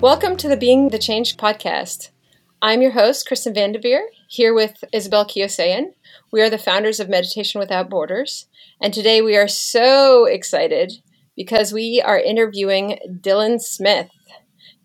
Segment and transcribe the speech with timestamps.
[0.00, 2.10] Welcome to the Being the Change podcast.
[2.62, 5.86] I'm your host, Kristen Vandeveer, here with Isabel Kiosayan.
[6.30, 8.46] We are the founders of Meditation Without Borders,
[8.80, 10.92] and today we are so excited
[11.34, 14.08] because we are interviewing Dylan Smith.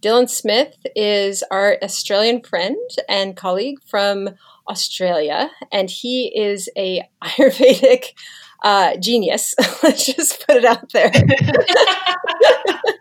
[0.01, 4.29] Dylan Smith is our Australian friend and colleague from
[4.67, 8.13] Australia, and he is a Ayurvedic
[8.63, 9.53] uh, genius.
[9.83, 11.11] Let's just put it out there.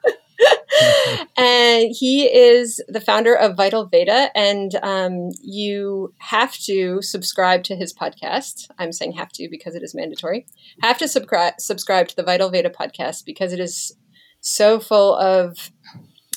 [1.37, 7.77] and he is the founder of Vital Veda, and um, you have to subscribe to
[7.77, 8.69] his podcast.
[8.79, 10.47] I'm saying have to because it is mandatory.
[10.83, 13.97] Have to subscribe subscribe to the Vital Veda podcast because it is
[14.41, 15.71] so full of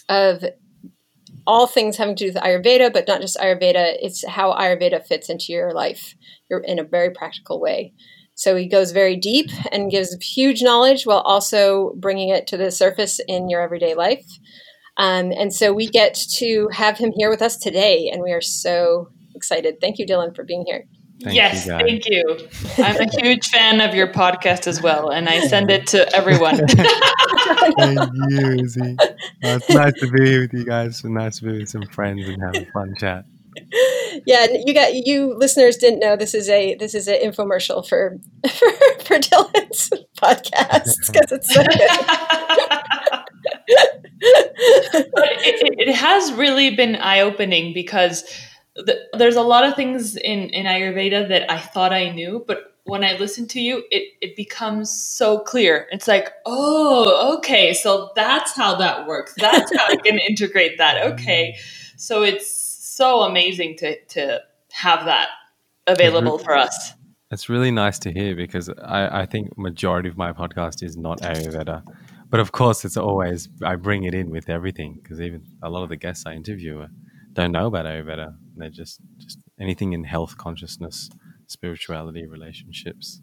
[0.10, 0.44] of
[1.48, 3.98] all things having to do with Ayurveda, but not just Ayurveda.
[4.02, 6.16] It's how Ayurveda fits into your life
[6.50, 7.94] in a very practical way.
[8.36, 12.70] So he goes very deep and gives huge knowledge while also bringing it to the
[12.70, 14.26] surface in your everyday life.
[14.98, 18.42] Um, and so we get to have him here with us today, and we are
[18.42, 19.82] so excited.
[19.82, 20.86] Thank you, Dylan, for being here.
[21.24, 22.48] Thank yes, you thank you.
[22.78, 26.58] I'm a huge fan of your podcast as well, and I send it to everyone.
[26.68, 28.00] thank
[28.30, 28.98] you, Izzy.
[29.42, 30.88] Well, it's nice to be here with you guys.
[30.88, 33.26] It's nice to be with some friends and have a fun chat.
[34.26, 38.18] Yeah, you got you listeners didn't know this is a this is an infomercial for
[38.50, 38.72] for,
[39.04, 41.64] for Dylan's podcast because it's so
[45.14, 48.24] but it, it, has really been eye opening because
[48.76, 52.76] the, there's a lot of things in, in Ayurveda that I thought I knew, but
[52.84, 55.88] when I listen to you, it, it becomes so clear.
[55.92, 59.34] It's like, oh, okay, so that's how that works.
[59.38, 61.14] That's how I can integrate that.
[61.14, 61.58] Okay.
[61.98, 62.65] So it's
[62.96, 65.28] so amazing to, to have that
[65.86, 66.46] available mm-hmm.
[66.46, 66.94] for us.
[67.30, 71.20] It's really nice to hear because I, I think majority of my podcast is not
[71.22, 71.84] Ayurveda.
[72.30, 75.84] But of course, it's always, I bring it in with everything because even a lot
[75.84, 76.88] of the guests I interview
[77.34, 78.36] don't know about Ayurveda.
[78.56, 81.10] They're just, just anything in health, consciousness,
[81.48, 83.22] spirituality, relationships.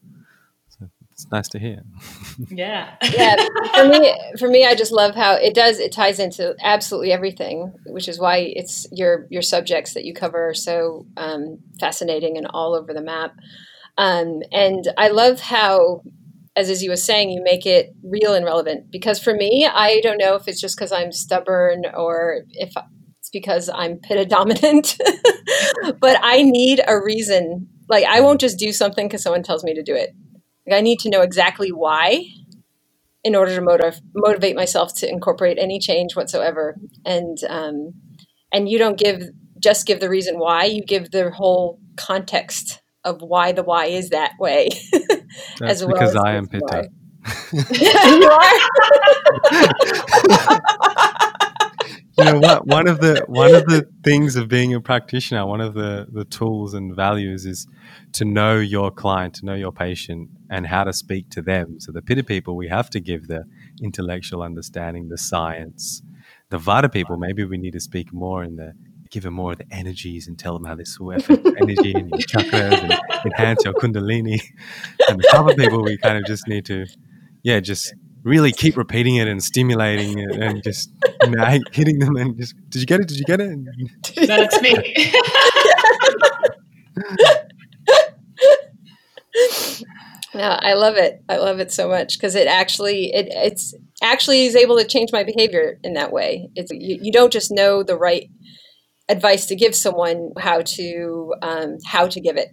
[1.15, 1.83] So it's nice to hear.
[2.49, 2.97] Yeah.
[3.13, 3.37] yeah.
[3.75, 7.73] For me, for me, I just love how it does, it ties into absolutely everything,
[7.87, 12.47] which is why it's your, your subjects that you cover are so um, fascinating and
[12.47, 13.35] all over the map.
[13.99, 16.03] Um, and I love how
[16.57, 18.91] as Izzy was saying, you make it real and relevant.
[18.91, 22.73] Because for me, I don't know if it's just because I'm stubborn or if
[23.19, 24.99] it's because I'm pitta dominant,
[26.01, 27.69] but I need a reason.
[27.89, 30.15] Like, I won't just do something because someone tells me to do it.
[30.67, 32.25] Like, I need to know exactly why
[33.25, 36.77] in order to motiv- motivate myself to incorporate any change whatsoever.
[37.05, 37.95] And, um,
[38.53, 39.23] and you don't give
[39.63, 44.11] just give the reason why, you give the whole context of why the why is
[44.11, 44.69] that way.
[45.61, 46.89] That's well because I am Pitta.
[47.71, 48.51] you are.
[52.19, 52.67] you know what?
[52.67, 56.25] One of the one of the things of being a practitioner, one of the the
[56.25, 57.67] tools and values is
[58.13, 61.81] to know your client, to know your patient, and how to speak to them.
[61.81, 63.45] So the Pitta people, we have to give the
[63.83, 66.03] intellectual understanding, the science.
[66.51, 68.75] The Vata people, maybe we need to speak more in the
[69.13, 72.09] give them more of the energies and tell them how this will affect energy and
[72.09, 74.41] your chakras and enhance your kundalini.
[75.09, 76.87] And the Kapha people, we kind of just need to,
[77.43, 77.95] yeah, just
[78.25, 80.91] really keep repeating it and stimulating it and just
[81.25, 83.09] you know, hitting them and just, did you get it?
[83.09, 83.59] Did you get it?
[84.27, 84.95] That's me.
[90.35, 91.23] Yeah, I love it.
[91.29, 95.13] I love it so much because it actually it it's actually is able to change
[95.13, 96.49] my behavior in that way.
[96.55, 98.31] It's you, you don't just know the right
[99.11, 102.49] advice to give someone how to um, how to give it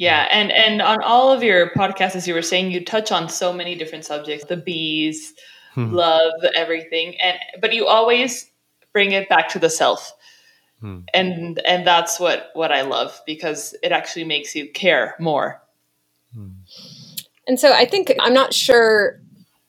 [0.00, 3.28] yeah and and on all of your podcasts as you were saying you touch on
[3.28, 5.34] so many different subjects the bees
[5.74, 5.92] hmm.
[5.92, 8.50] love everything and but you always
[8.94, 10.12] bring it back to the self
[10.80, 11.00] hmm.
[11.12, 15.62] and and that's what what i love because it actually makes you care more
[16.34, 16.48] hmm.
[17.46, 19.19] and so i think i'm not sure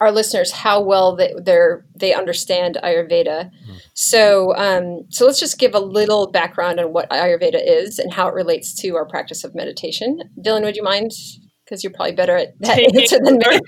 [0.02, 1.32] our listeners how well they
[1.96, 3.52] they understand Ayurveda.
[3.52, 3.82] Mm.
[3.94, 8.28] So um, so let's just give a little background on what Ayurveda is and how
[8.28, 10.20] it relates to our practice of meditation.
[10.44, 11.12] Dylan, would you mind?
[11.64, 13.60] Because you're probably better at that answer than me.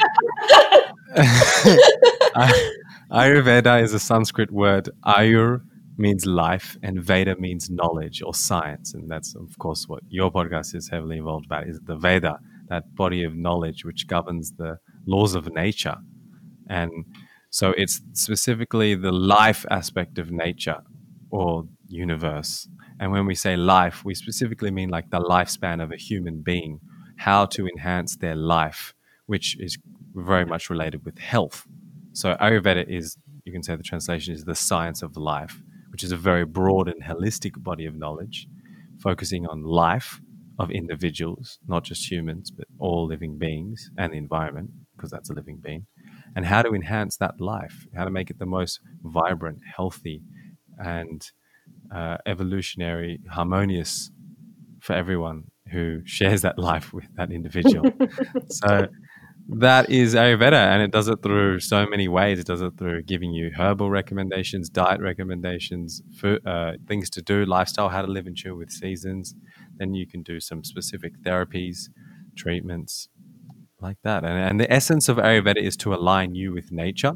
[3.12, 4.90] Ayurveda is a Sanskrit word.
[5.06, 5.62] Ayur
[5.98, 8.96] means life and Veda means knowledge or science.
[8.96, 12.40] And that's, of course, what your podcast is heavily involved about is the Veda,
[12.70, 15.98] that body of knowledge which governs the laws of nature
[16.70, 16.92] and
[17.50, 20.82] so it's specifically the life aspect of nature
[21.30, 22.68] or universe.
[23.00, 26.80] And when we say life, we specifically mean like the lifespan of a human being,
[27.18, 28.94] how to enhance their life,
[29.26, 29.78] which is
[30.16, 31.66] very much related with health.
[32.14, 35.62] So Ayurveda is, you can say the translation is the science of life.
[35.94, 38.48] which is a very broad and holistic body of knowledge,
[39.00, 40.20] focusing on life
[40.58, 45.34] of individuals, not just humans, but all living beings and the environment, because that's a
[45.34, 45.86] living being,
[46.36, 50.22] and how to enhance that life, how to make it the most vibrant, healthy,
[50.78, 51.32] and
[51.94, 54.12] uh, evolutionary, harmonious
[54.80, 57.86] for everyone who shares that life with that individual.
[58.50, 58.88] so
[59.48, 62.40] that is Ayurveda, and it does it through so many ways.
[62.40, 67.46] It does it through giving you herbal recommendations, diet recommendations, food, uh, things to do,
[67.46, 69.36] lifestyle, how to live in tune with seasons.
[69.78, 71.90] Then you can do some specific therapies,
[72.38, 73.10] treatments,
[73.84, 74.24] like that.
[74.24, 77.14] And, and the essence of Ayurveda is to align you with nature,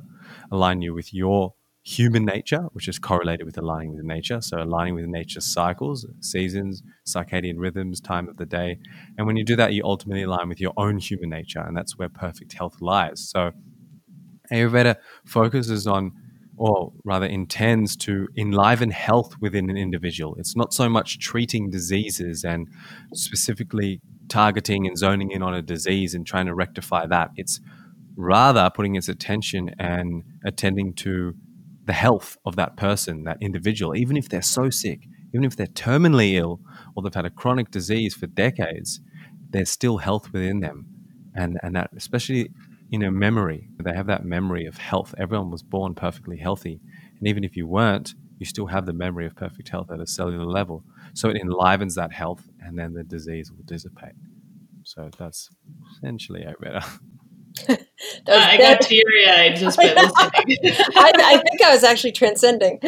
[0.52, 1.54] align you with your
[1.88, 4.42] human nature, which is correlated with aligning with nature.
[4.42, 8.78] So, aligning with nature's cycles, seasons, circadian rhythms, time of the day.
[9.18, 11.62] And when you do that, you ultimately align with your own human nature.
[11.62, 13.30] And that's where perfect health lies.
[13.30, 13.52] So,
[14.52, 16.12] Ayurveda focuses on,
[16.58, 20.36] or rather intends to enliven health within an individual.
[20.38, 22.68] It's not so much treating diseases and
[23.14, 27.32] specifically targeting and zoning in on a disease and trying to rectify that.
[27.36, 27.60] It's
[28.16, 31.36] rather putting its attention and attending to
[31.86, 35.68] the health of that person, that individual, even if they're so sick, even if they're
[35.68, 36.60] terminally ill
[36.96, 39.00] or they've had a chronic disease for decades,
[39.50, 40.86] there's still health within them.
[41.34, 42.50] And, and that, especially
[42.92, 45.14] in a memory, they have that memory of health.
[45.18, 46.82] Everyone was born perfectly healthy.
[47.20, 50.08] And even if you weren't, you still have the memory of perfect health at a
[50.08, 50.84] cellular level.
[51.18, 54.14] So it enlivens that health, and then the disease will dissipate.
[54.84, 55.50] So that's
[55.96, 56.88] essentially Ayurveda.
[58.28, 60.76] I got teary eyed just by listening.
[60.96, 62.80] I, I, think I was actually transcending.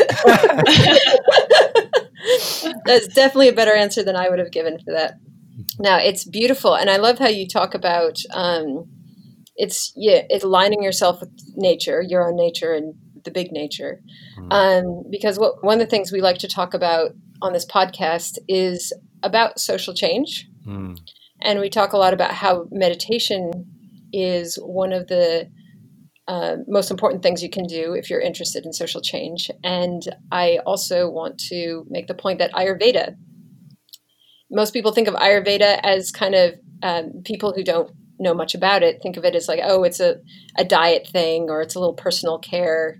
[2.86, 5.16] That's definitely a better answer than I would have given for that.
[5.80, 8.86] Now it's beautiful, and I love how you talk about um,
[9.56, 12.94] it's yeah, it's aligning yourself with nature, your own nature, and
[13.24, 14.02] the big nature.
[14.38, 14.54] Mm.
[14.54, 18.38] Um, because what one of the things we like to talk about on this podcast
[18.48, 18.94] is
[19.24, 20.98] about social change, mm.
[21.42, 23.52] and we talk a lot about how meditation
[24.12, 25.50] is one of the
[26.28, 29.50] uh, most important things you can do if you're interested in social change.
[29.64, 33.16] And I also want to make the point that Ayurveda,
[34.52, 36.54] most people think of Ayurveda as kind of
[36.84, 40.00] um, people who don't know much about it think of it as like, oh, it's
[40.00, 40.18] a,
[40.58, 42.98] a diet thing or it's a little personal care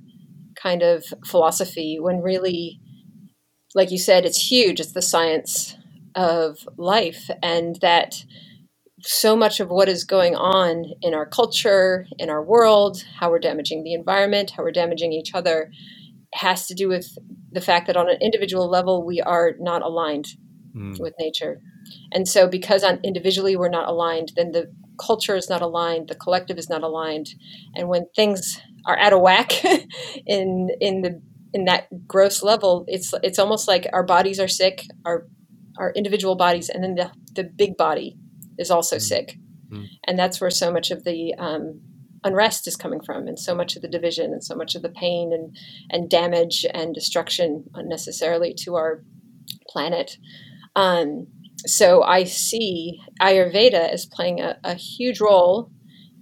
[0.56, 2.80] kind of philosophy, when really,
[3.76, 4.80] like you said, it's huge.
[4.80, 5.78] It's the science
[6.16, 7.30] of life.
[7.42, 8.24] And that
[9.02, 13.40] so much of what is going on in our culture, in our world, how we're
[13.40, 15.72] damaging the environment, how we're damaging each other,
[16.34, 17.18] has to do with
[17.52, 20.28] the fact that on an individual level, we are not aligned
[20.76, 21.00] mm.
[21.00, 21.62] with nature.
[22.12, 26.16] And so, because on individually we're not aligned, then the culture is not aligned, the
[26.16, 27.30] collective is not aligned.
[27.76, 29.64] And when things are out of whack
[30.26, 31.22] in in the
[31.54, 35.28] in that gross level, it's it's almost like our bodies are sick, our
[35.78, 38.18] our individual bodies, and then the, the big body
[38.58, 39.02] is also mm.
[39.02, 39.38] sick.
[39.72, 39.88] Mm.
[40.08, 41.82] And that's where so much of the um,
[42.24, 44.90] unrest is coming from, and so much of the division, and so much of the
[44.90, 45.56] pain and,
[45.90, 49.04] and damage and destruction unnecessarily to our
[49.68, 50.18] planet.
[50.76, 51.28] Um,
[51.66, 55.72] so I see Ayurveda as playing a, a huge role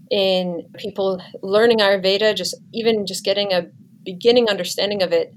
[0.09, 3.67] in people learning Ayurveda, just even just getting a
[4.11, 5.33] beginning understanding of it,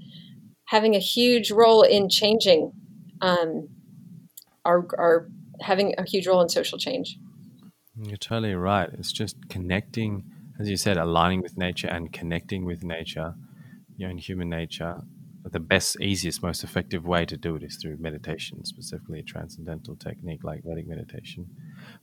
[0.75, 2.71] having a huge role in changing
[3.21, 3.67] um,
[4.63, 5.27] our, our
[5.59, 7.17] having a huge role in social change.
[8.01, 8.89] You're totally right.
[8.93, 10.23] It's just connecting,
[10.59, 13.35] as you said, aligning with nature and connecting with nature,
[13.97, 15.01] your own human nature.
[15.43, 19.95] The best, easiest, most effective way to do it is through meditation, specifically a transcendental
[19.95, 21.47] technique like Vedic meditation.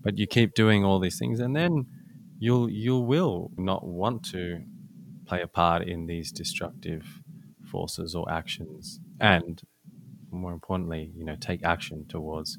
[0.02, 1.86] But you keep doing all these things, and then
[2.38, 4.62] you'll you will not want to
[5.28, 7.04] play a part in these destructive
[7.70, 9.62] forces or actions, and
[10.30, 12.58] more importantly, you know, take action towards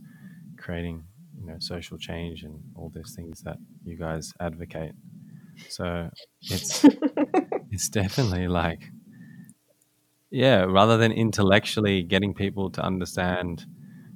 [0.58, 1.04] creating
[1.40, 4.94] you know social change and all those things that you guys advocate.
[5.70, 6.10] So
[6.42, 6.86] it's
[7.72, 8.92] it's definitely like
[10.32, 13.66] yeah, rather than intellectually getting people to understand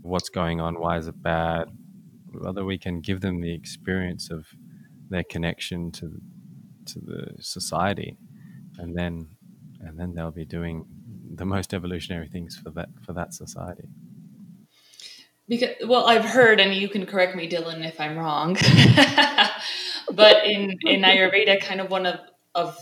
[0.01, 1.69] what's going on, why is it bad,
[2.31, 4.45] rather we can give them the experience of
[5.09, 6.21] their connection to
[6.85, 8.17] to the society,
[8.77, 9.27] and then
[9.81, 10.85] and then they'll be doing
[11.35, 13.89] the most evolutionary things for that for that society.
[15.47, 18.53] Because well, I've heard, and you can correct me, Dylan, if I'm wrong.
[20.13, 22.19] but in in Ayurveda, kind of one of
[22.55, 22.77] of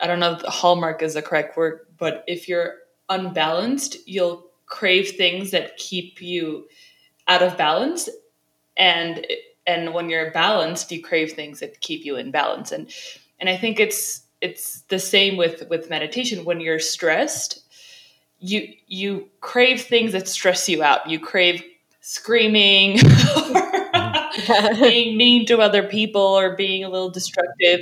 [0.00, 2.76] I don't know if hallmark is the correct word, but if you're
[3.08, 6.66] unbalanced, you'll crave things that keep you
[7.28, 8.08] out of balance,
[8.76, 9.24] and
[9.66, 12.72] and when you're balanced, you crave things that keep you in balance.
[12.72, 12.90] And
[13.38, 16.44] and I think it's it's the same with with meditation.
[16.44, 17.60] When you're stressed,
[18.38, 21.08] you you crave things that stress you out.
[21.08, 21.62] You crave
[22.00, 22.98] screaming,
[24.80, 27.80] being mean to other people, or being a little destructive.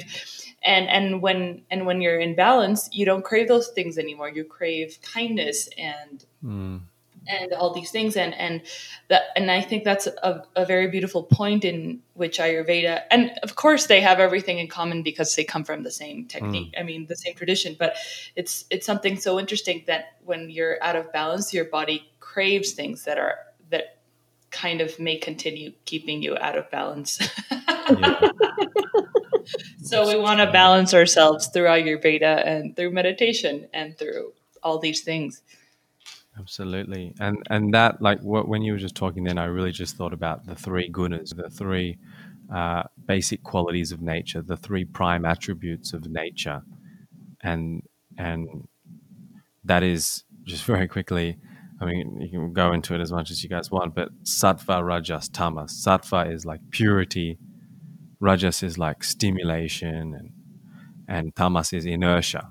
[0.62, 4.28] And and when and when you're in balance, you don't crave those things anymore.
[4.28, 6.82] You crave kindness and Mm.
[7.28, 8.16] And all these things.
[8.16, 8.62] And and
[9.08, 13.54] that and i think that's a, a very beautiful point in which ayurveda and of
[13.56, 16.80] course they have everything in common because they come from the same technique hmm.
[16.80, 17.76] i mean the same tradition.
[17.78, 17.96] But
[18.36, 23.04] it's it's something so interesting that when you're out of balance your body craves things
[23.04, 23.36] that are
[23.70, 23.98] that
[24.50, 27.20] kind of may continue keeping you out of balance.
[27.50, 28.30] Yeah.
[29.82, 34.32] so we want to balance ourselves through ayurveda and through meditation and through
[34.62, 35.42] all these things
[36.38, 39.96] Absolutely, and and that like what, when you were just talking, then I really just
[39.96, 41.98] thought about the three gunas, the three
[42.52, 46.62] uh, basic qualities of nature, the three prime attributes of nature,
[47.42, 47.82] and
[48.16, 48.68] and
[49.64, 51.38] that is just very quickly.
[51.80, 54.84] I mean, you can go into it as much as you guys want, but sattva,
[54.84, 55.72] rajas, tamas.
[55.72, 57.38] Sattva is like purity,
[58.20, 60.30] rajas is like stimulation, and
[61.08, 62.50] and tamas is inertia.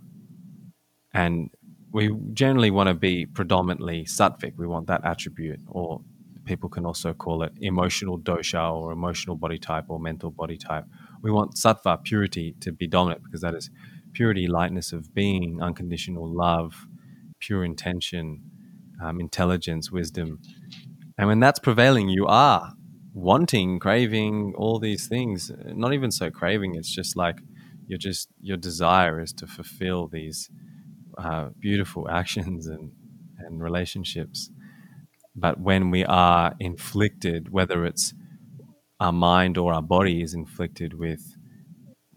[1.14, 1.50] And
[1.92, 4.54] we generally want to be predominantly sattvic.
[4.58, 6.02] We want that attribute, or
[6.46, 10.86] people can also call it emotional dosha or emotional body type or mental body type.
[11.22, 13.70] We want sattva, purity, to be dominant because that is
[14.14, 16.88] purity, lightness of being, unconditional love,
[17.40, 18.42] pure intention,
[19.04, 20.40] um, intelligence, wisdom.
[21.18, 22.74] And when that's prevailing, you are
[23.14, 25.52] wanting, craving all these things.
[25.66, 27.40] Not even so craving, it's just like
[27.88, 30.50] you're just, your desire is to fulfill these
[31.18, 32.92] uh, beautiful actions and,
[33.40, 34.50] and relationships.
[35.36, 38.14] But when we are inflicted, whether it's
[39.00, 41.36] our mind or our body is inflicted with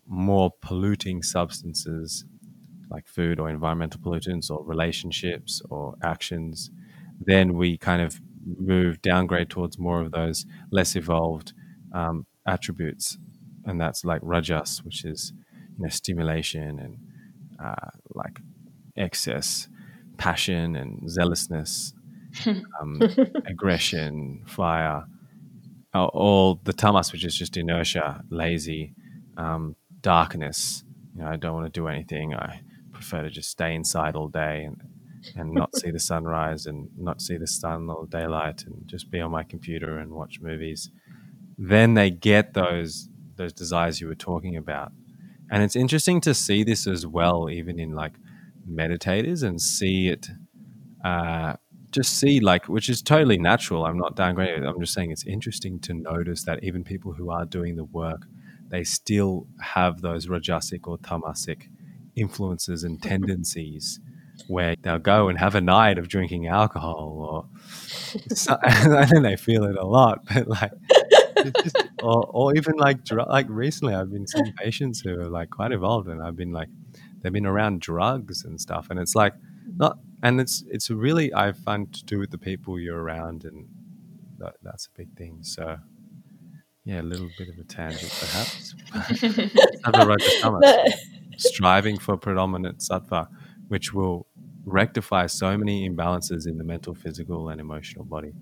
[0.06, 2.24] more polluting substances
[2.90, 6.70] like food or environmental pollutants or relationships or actions,
[7.20, 11.52] then we kind of move downgrade towards more of those less evolved
[11.94, 13.18] um, attributes.
[13.64, 15.32] And that's like rajas, which is
[15.76, 16.98] you know stimulation and
[17.62, 18.40] uh, like
[18.96, 19.68] excess
[20.20, 21.94] passion and zealousness,
[22.46, 23.00] um,
[23.46, 25.04] aggression, fire,
[25.94, 28.92] all the tamas, which is just inertia, lazy,
[29.36, 30.84] um, darkness.
[31.16, 32.34] You know, I don't want to do anything.
[32.34, 32.60] I
[32.92, 34.80] prefer to just stay inside all day and
[35.36, 39.20] and not see the sunrise and not see the sun or daylight and just be
[39.20, 40.90] on my computer and watch movies.
[41.58, 44.92] Then they get those those desires you were talking about.
[45.50, 48.12] And it's interesting to see this as well, even in like
[48.70, 50.28] meditators and see it
[51.04, 51.54] uh,
[51.90, 53.84] just see like which is totally natural.
[53.84, 54.66] I'm not downgrading it.
[54.66, 58.26] I'm just saying it's interesting to notice that even people who are doing the work
[58.70, 61.64] they still have those rajasic or tamasic
[62.16, 64.00] influences and tendencies
[64.46, 69.36] where they'll go and have a night of drinking alcohol or so, and then they
[69.36, 70.72] feel it a lot but like
[71.62, 72.98] just, or, or even like
[73.28, 76.68] like recently i've been seeing patients who are like quite evolved and i've been like
[77.20, 79.34] they've been around drugs and stuff and it's like
[79.76, 83.66] not and it's it's really i find to do with the people you're around and
[84.40, 85.38] that, that's a big thing.
[85.42, 85.76] So
[86.84, 88.74] yeah a little bit of a tangent perhaps
[89.84, 90.92] Sattva,
[91.36, 93.28] striving for predominant sattva
[93.68, 94.26] which will
[94.64, 98.32] rectify so many imbalances in the mental physical and emotional body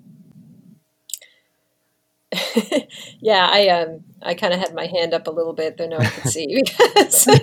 [3.20, 5.96] yeah, I um I kind of had my hand up a little bit, though no
[5.96, 7.26] one could see because.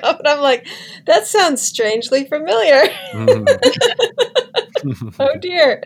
[0.00, 0.66] But I'm like,
[1.06, 2.84] that sounds strangely familiar.
[3.12, 3.46] Mhm.
[5.20, 5.82] oh dear.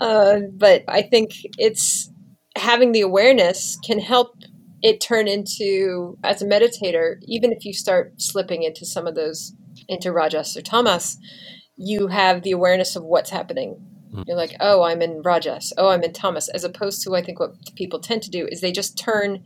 [0.00, 2.10] uh, but I think it's
[2.56, 4.34] having the awareness can help
[4.82, 7.16] it turn into as a meditator.
[7.26, 9.54] Even if you start slipping into some of those
[9.88, 11.18] into rajas or tamas,
[11.76, 13.76] you have the awareness of what's happening
[14.12, 14.24] Mm.
[14.26, 15.72] you're like, oh, I'm in Rajas.
[15.78, 16.48] Oh, I'm in Tamas.
[16.48, 19.42] As opposed to, I think what people tend to do is they just turn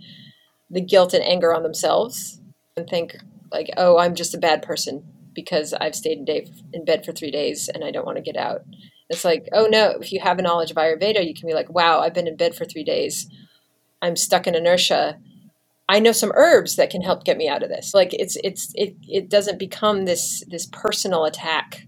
[0.71, 2.41] the guilt and anger on themselves
[2.77, 3.17] and think,
[3.53, 5.05] like, oh, I'm just a bad person
[5.35, 8.23] because I've stayed in, day, in bed for three days and I don't want to
[8.23, 8.63] get out.
[9.09, 11.71] It's like, oh, no, if you have a knowledge of Ayurveda, you can be like,
[11.71, 13.29] wow, I've been in bed for three days.
[14.03, 15.19] I'm stuck in inertia.
[15.89, 17.95] I know some herbs that can help get me out of this.
[17.95, 21.87] Like it's it's it it doesn't become this this personal attack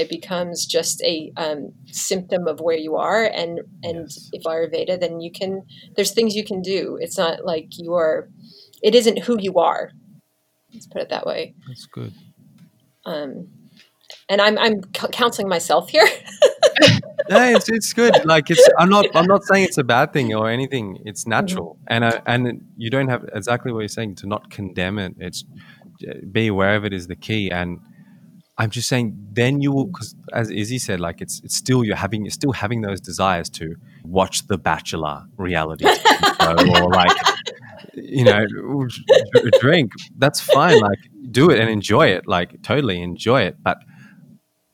[0.00, 4.30] it becomes just a um, symptom of where you are and and Yes.
[4.32, 5.62] if ayurveda then you can
[5.94, 8.28] there's things you can do it's not like you are
[8.82, 9.90] it isn't who you are
[10.72, 12.12] let's put it that way that's good
[13.04, 13.48] um,
[14.28, 14.80] and i'm i'm
[15.12, 16.08] counseling myself here
[17.28, 18.24] no, it's it's good.
[18.24, 20.98] Like it's I'm not I'm not saying it's a bad thing or anything.
[21.04, 24.98] It's natural, and uh, and you don't have exactly what you're saying to not condemn
[24.98, 25.14] it.
[25.18, 25.44] It's
[26.32, 27.50] be aware of it is the key.
[27.50, 27.80] And
[28.60, 31.96] I'm just saying, then you will, because as Izzy said, like it's it's still you're
[31.96, 33.74] having you're still having those desires to
[34.04, 37.16] watch The Bachelor reality show or like
[37.94, 38.44] you know
[39.60, 39.92] drink.
[40.18, 40.78] That's fine.
[40.78, 40.98] Like
[41.30, 42.28] do it and enjoy it.
[42.28, 43.56] Like totally enjoy it.
[43.62, 43.78] But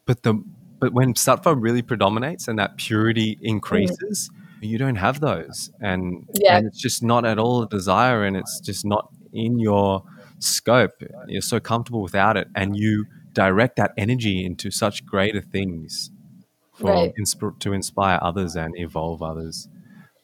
[0.04, 0.34] but the
[0.80, 4.68] but when sattva really predominates and that purity increases, mm.
[4.68, 6.56] you don't have those, and yeah.
[6.56, 10.02] and it's just not at all a desire, and it's just not in your
[10.40, 10.90] scope.
[11.28, 16.10] You're so comfortable without it, and you direct that energy into such greater things
[16.74, 17.12] for right.
[17.20, 19.68] insp- to inspire others and evolve others.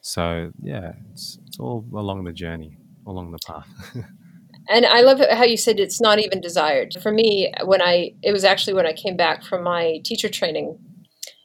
[0.01, 3.69] So yeah, it's, it's all along the journey, along the path.
[4.69, 6.95] and I love how you said it's not even desired.
[7.03, 10.79] For me, when I it was actually when I came back from my teacher training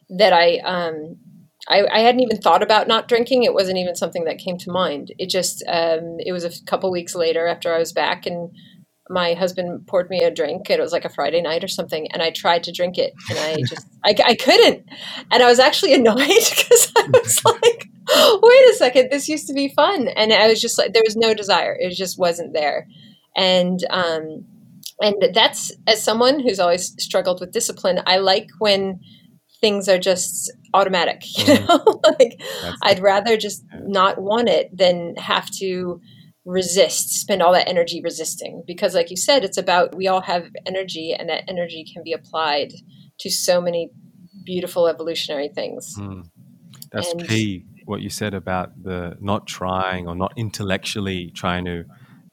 [0.09, 1.17] that I um,
[1.69, 3.43] I, I, hadn't even thought about not drinking.
[3.43, 5.13] It wasn't even something that came to mind.
[5.19, 8.51] It just um, it was a couple weeks later after I was back, and
[9.11, 10.69] my husband poured me a drink.
[10.71, 13.12] and It was like a Friday night or something, and I tried to drink it,
[13.31, 14.85] and I just I, I couldn't,
[15.31, 17.88] and I was actually annoyed because I was like,
[18.43, 21.17] wait a second, this used to be fun, and I was just like, there was
[21.17, 21.77] no desire.
[21.79, 22.87] It just wasn't there,
[23.37, 24.45] and um,
[25.00, 29.00] and that's as someone who's always struggled with discipline, I like when
[29.61, 31.23] things are just automatic.
[31.38, 31.67] You mm-hmm.
[31.67, 32.41] know, like
[32.83, 36.00] I'd rather just not want it than have to
[36.49, 38.64] resist, spend all that energy resisting.
[38.67, 42.12] Because, like you said, it's about we all have energy, and that energy can be
[42.12, 42.73] applied
[43.21, 43.90] to so many
[44.45, 45.95] beautiful evolutionary things.
[45.99, 46.31] Mm.
[46.90, 47.67] That's and, key.
[47.85, 51.85] What you said about the not trying or not intellectually trying to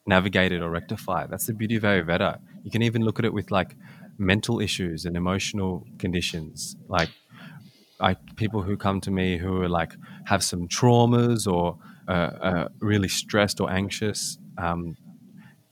[0.05, 1.29] navigate it or rectify it.
[1.29, 2.39] That's the beauty of Ayurveda.
[2.63, 3.75] You can even look at it with like
[4.17, 6.75] mental issues and emotional conditions.
[6.87, 7.09] Like,
[8.00, 9.94] I people who come to me who are like
[10.25, 14.96] have some traumas or uh, uh, really stressed or anxious, um,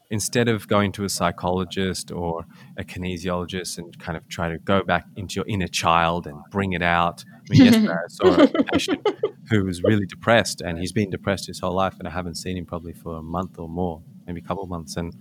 [0.10, 2.46] instead of going to a psychologist or
[2.78, 6.74] a kinesiologist and kind of try to go back into your inner child and bring
[6.74, 7.24] it out.
[7.28, 9.08] I mean, yesterday I saw a patient
[9.50, 12.58] who was really depressed, and he's been depressed his whole life, and I haven't seen
[12.58, 15.14] him probably for a month or more, maybe a couple of months, and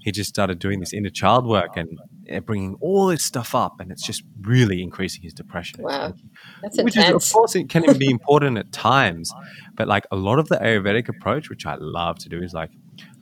[0.00, 1.98] he just started doing this inner child work and
[2.44, 5.82] bringing all this stuff up, and it's just really increasing his depression.
[5.82, 6.14] Wow,
[6.62, 7.24] that's which intense.
[7.24, 9.32] is of course it can be important at times,
[9.74, 12.70] but like a lot of the Ayurvedic approach, which I love to do, is like,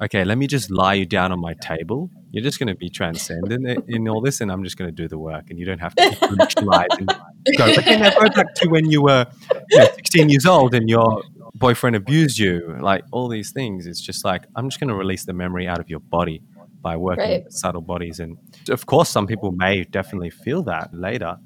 [0.02, 2.10] okay, let me just lie you down on my table.
[2.30, 5.08] You're just going to be transcendent in all this, and I'm just going to do
[5.08, 7.08] the work, and you don't have to intellectualize and
[7.56, 7.74] go.
[7.74, 9.26] But then I go back to when you were
[9.70, 11.22] you know, 16 years old and your
[11.58, 13.86] boyfriend abused you, like all these things.
[13.86, 16.42] It's just like I'm just going to release the memory out of your body
[16.80, 17.44] by working right.
[17.44, 18.20] with subtle bodies.
[18.20, 18.36] And
[18.68, 21.36] of course, some people may definitely feel that later.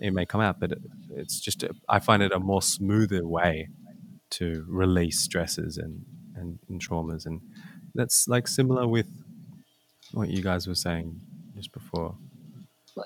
[0.00, 0.72] It may come out, but
[1.10, 3.68] it's just, a, I find it a more smoother way
[4.30, 6.04] to release stresses and,
[6.36, 7.26] and, and traumas.
[7.26, 7.40] And
[7.94, 9.06] that's like similar with
[10.12, 11.20] what you guys were saying
[11.56, 12.16] just before.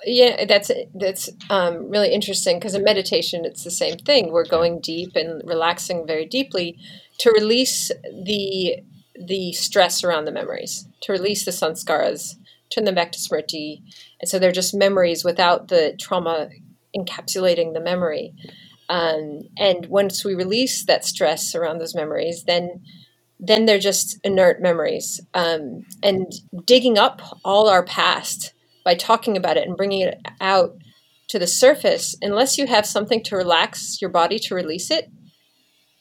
[0.05, 4.31] Yeah, that's that's um, really interesting because in meditation it's the same thing.
[4.31, 6.77] We're going deep and relaxing very deeply
[7.19, 7.91] to release
[8.25, 8.77] the
[9.15, 12.35] the stress around the memories, to release the sanskaras,
[12.69, 13.81] turn them back to smriti.
[14.21, 16.49] And so they're just memories without the trauma
[16.95, 18.33] encapsulating the memory.
[18.89, 22.81] Um, and once we release that stress around those memories, then
[23.39, 25.21] then they're just inert memories.
[25.33, 26.31] Um, and
[26.65, 28.53] digging up all our past
[28.89, 30.75] by talking about it and bringing it out
[31.27, 35.11] to the surface, unless you have something to relax your body to release it,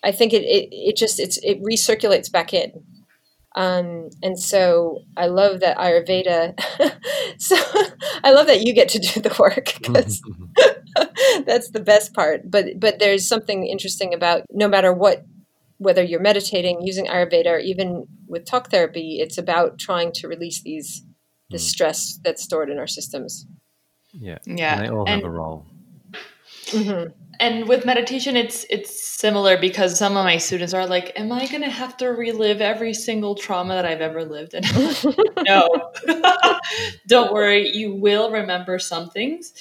[0.03, 2.73] I think it, it, it just it's, it recirculates back in.
[3.55, 6.59] Um, and so I love that Ayurveda.
[7.39, 7.57] so
[8.25, 10.23] I love that you get to do the work because
[11.45, 12.51] that's the best part.
[12.51, 15.27] But but there's something interesting about no matter what,
[15.77, 20.63] whether you're meditating, using Ayurveda, or even with talk therapy, it's about trying to release
[20.63, 21.05] these
[21.51, 21.61] the mm.
[21.61, 23.47] stress that's stored in our systems.
[24.13, 25.67] Yeah, yeah, and they all have and, a role.
[26.67, 31.33] Mm-hmm and with meditation it's it's similar because some of my students are like am
[31.33, 34.63] i going to have to relive every single trauma that i've ever lived in
[35.45, 35.93] no
[37.07, 39.53] don't worry you will remember some things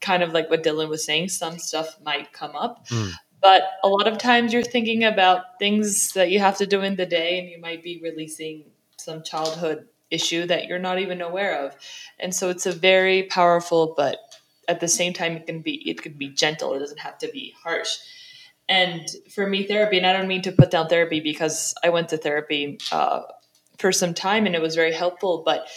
[0.00, 3.10] kind of like what dylan was saying some stuff might come up mm.
[3.40, 6.96] but a lot of times you're thinking about things that you have to do in
[6.96, 8.64] the day and you might be releasing
[8.98, 11.74] some childhood issue that you're not even aware of.
[12.20, 14.18] And so it's a very powerful but
[14.68, 16.74] at the same time it can be it could be gentle.
[16.74, 17.98] It doesn't have to be harsh.
[18.68, 22.10] And for me therapy and i don't mean to put down therapy because i went
[22.10, 23.22] to therapy uh,
[23.78, 25.68] for some time and it was very helpful but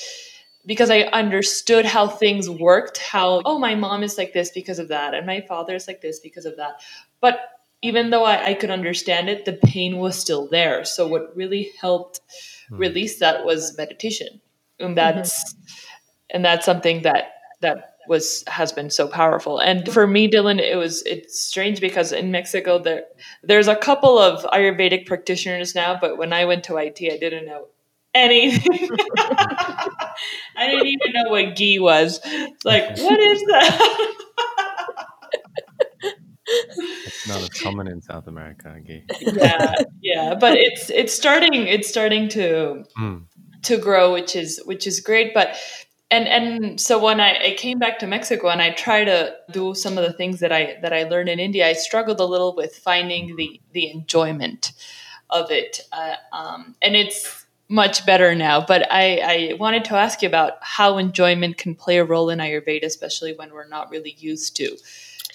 [0.66, 4.90] because i understood how things worked how oh my mom is like this because of
[4.90, 6.82] that and my father is like this because of that.
[7.22, 7.40] But
[7.82, 10.86] even though I, I could understand it the pain was still there.
[10.86, 12.20] So what really helped
[12.70, 12.80] mm.
[12.80, 14.42] release that was meditation
[14.80, 15.62] and that's mm-hmm.
[16.32, 19.60] and that's something that that was has been so powerful.
[19.60, 23.04] And for me, Dylan, it was it's strange because in Mexico there
[23.44, 27.46] there's a couple of Ayurvedic practitioners now, but when I went to IT, I didn't
[27.46, 27.68] know
[28.14, 28.90] anything.
[29.18, 32.20] I didn't even know what ghee was.
[32.64, 34.14] Like, what is that?
[37.28, 39.04] not as common in South America, ghee.
[39.22, 43.26] yeah, yeah, but it's it's starting it's starting to Mm.
[43.64, 45.34] to grow, which is which is great.
[45.34, 45.58] But
[46.12, 49.76] and and so when I, I came back to Mexico and I try to do
[49.76, 52.56] some of the things that I that I learned in India, I struggled a little
[52.56, 54.72] with finding the the enjoyment
[55.30, 58.64] of it, uh, um, and it's much better now.
[58.64, 62.38] But I, I wanted to ask you about how enjoyment can play a role in
[62.40, 64.78] Ayurveda, especially when we're not really used to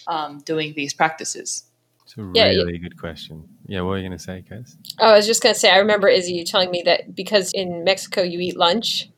[0.07, 1.65] um, doing these practices.
[2.11, 3.45] It's a Yeah, really good question.
[3.67, 4.75] Yeah, what were you going to say, Kaz?
[4.99, 7.85] Oh, I was just gonna say, I remember Izzy you telling me that because in
[7.85, 9.09] Mexico you eat lunch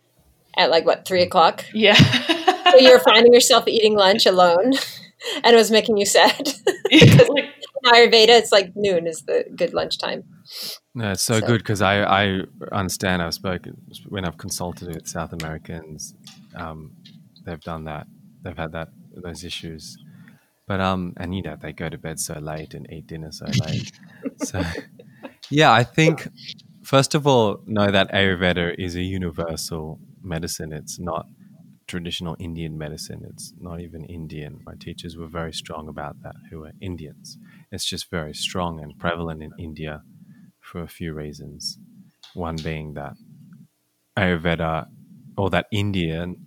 [0.58, 1.94] at like what three o'clock, Yeah.
[2.70, 4.72] so you were finding yourself eating lunch alone,
[5.44, 6.48] and it was making you sad.
[6.92, 7.48] Like,
[7.84, 10.22] In Ayurveda, it's like noon is the good lunchtime.
[10.94, 13.22] No, it's so, So- good because I, I understand.
[13.22, 13.74] I've spoken
[14.08, 16.14] when I've consulted with South Americans.
[16.54, 16.92] Um,
[17.46, 18.06] they've done that.
[18.42, 19.96] They've had that those issues,
[20.72, 23.44] but um, and you know they go to bed so late and eat dinner so
[23.66, 23.92] late.
[24.42, 24.62] so,
[25.50, 26.26] yeah, I think
[26.82, 30.72] first of all, know that Ayurveda is a universal medicine.
[30.72, 31.26] It's not
[31.86, 33.20] traditional Indian medicine.
[33.28, 34.60] It's not even Indian.
[34.64, 37.36] My teachers were very strong about that, who are Indians.
[37.70, 40.00] It's just very strong and prevalent in India
[40.58, 41.78] for a few reasons.
[42.32, 43.12] One being that
[44.16, 44.86] Ayurveda
[45.36, 46.46] or that Indian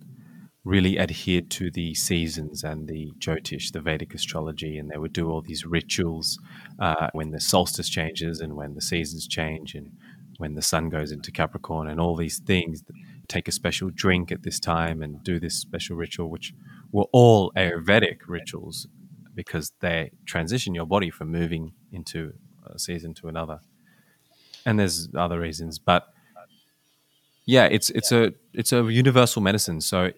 [0.66, 5.30] really adhered to the seasons and the Jyotish, the Vedic astrology, and they would do
[5.30, 6.40] all these rituals
[6.80, 9.92] uh, when the solstice changes and when the seasons change and
[10.38, 12.82] when the sun goes into Capricorn and all these things.
[13.28, 16.52] Take a special drink at this time and do this special ritual, which
[16.90, 18.88] were all Ayurvedic rituals
[19.36, 22.32] because they transition your body from moving into
[22.66, 23.60] a season to another.
[24.64, 26.08] And there's other reasons, but
[27.44, 29.80] yeah, it's it's a it's a universal medicine.
[29.80, 30.10] So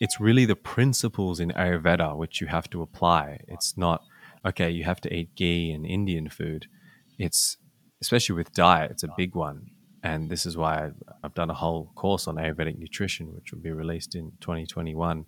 [0.00, 3.40] it's really the principles in Ayurveda which you have to apply.
[3.46, 4.02] It's not
[4.44, 4.70] okay.
[4.70, 6.66] You have to eat ghee and Indian food.
[7.18, 7.58] It's
[8.00, 8.90] especially with diet.
[8.90, 9.66] It's a big one,
[10.02, 10.90] and this is why
[11.22, 15.26] I've, done a whole course on Ayurvedic nutrition, which will be released in 2021.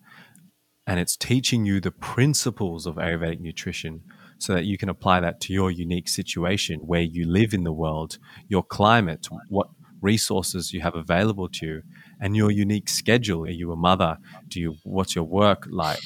[0.87, 4.03] And it's teaching you the principles of Ayurvedic nutrition
[4.39, 7.73] so that you can apply that to your unique situation where you live in the
[7.73, 9.69] world, your climate, what
[10.01, 11.83] resources you have available to you,
[12.23, 13.45] and your unique schedule.
[13.45, 14.17] Are you a mother?
[14.49, 16.01] Do you what's your work like?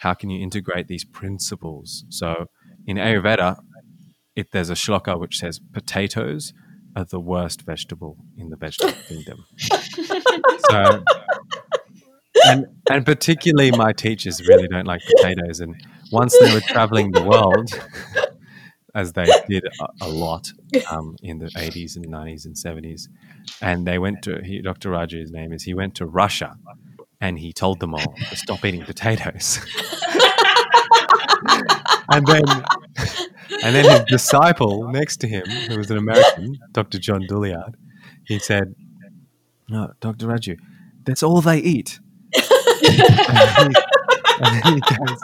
[0.00, 2.04] How can you integrate these principles?
[2.08, 2.46] So
[2.86, 3.58] in Ayurveda,
[4.36, 6.52] if there's a shloka which says potatoes
[6.94, 9.44] are the worst vegetable in the vegetable kingdom.
[10.70, 11.02] so
[12.46, 15.74] and and particularly my teachers really don't like potatoes and
[16.12, 17.68] once they were traveling the world
[18.94, 20.52] as they did a, a lot
[20.90, 23.08] um, in the 80s and 90s and 70s
[23.60, 26.56] and they went to he, dr raju his name is he went to russia
[27.20, 29.58] and he told them all to stop eating potatoes.
[32.10, 32.42] And then
[33.62, 37.74] and then his disciple next to him who was an american dr john Douillard,
[38.24, 38.74] he said
[39.68, 40.56] no dr raju
[41.04, 42.00] that's all they eat.
[42.34, 43.80] And he,
[44.40, 45.18] and then he goes,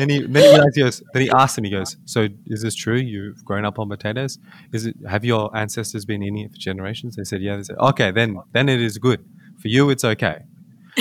[0.00, 2.96] then he then he goes, then he asks him, he goes, So is this true?
[2.96, 4.38] You've grown up on potatoes?
[4.72, 7.16] Is it have your ancestors been eating it for generations?
[7.16, 9.24] They said, Yeah, they said, Okay, then then it is good.
[9.60, 10.38] For you it's okay.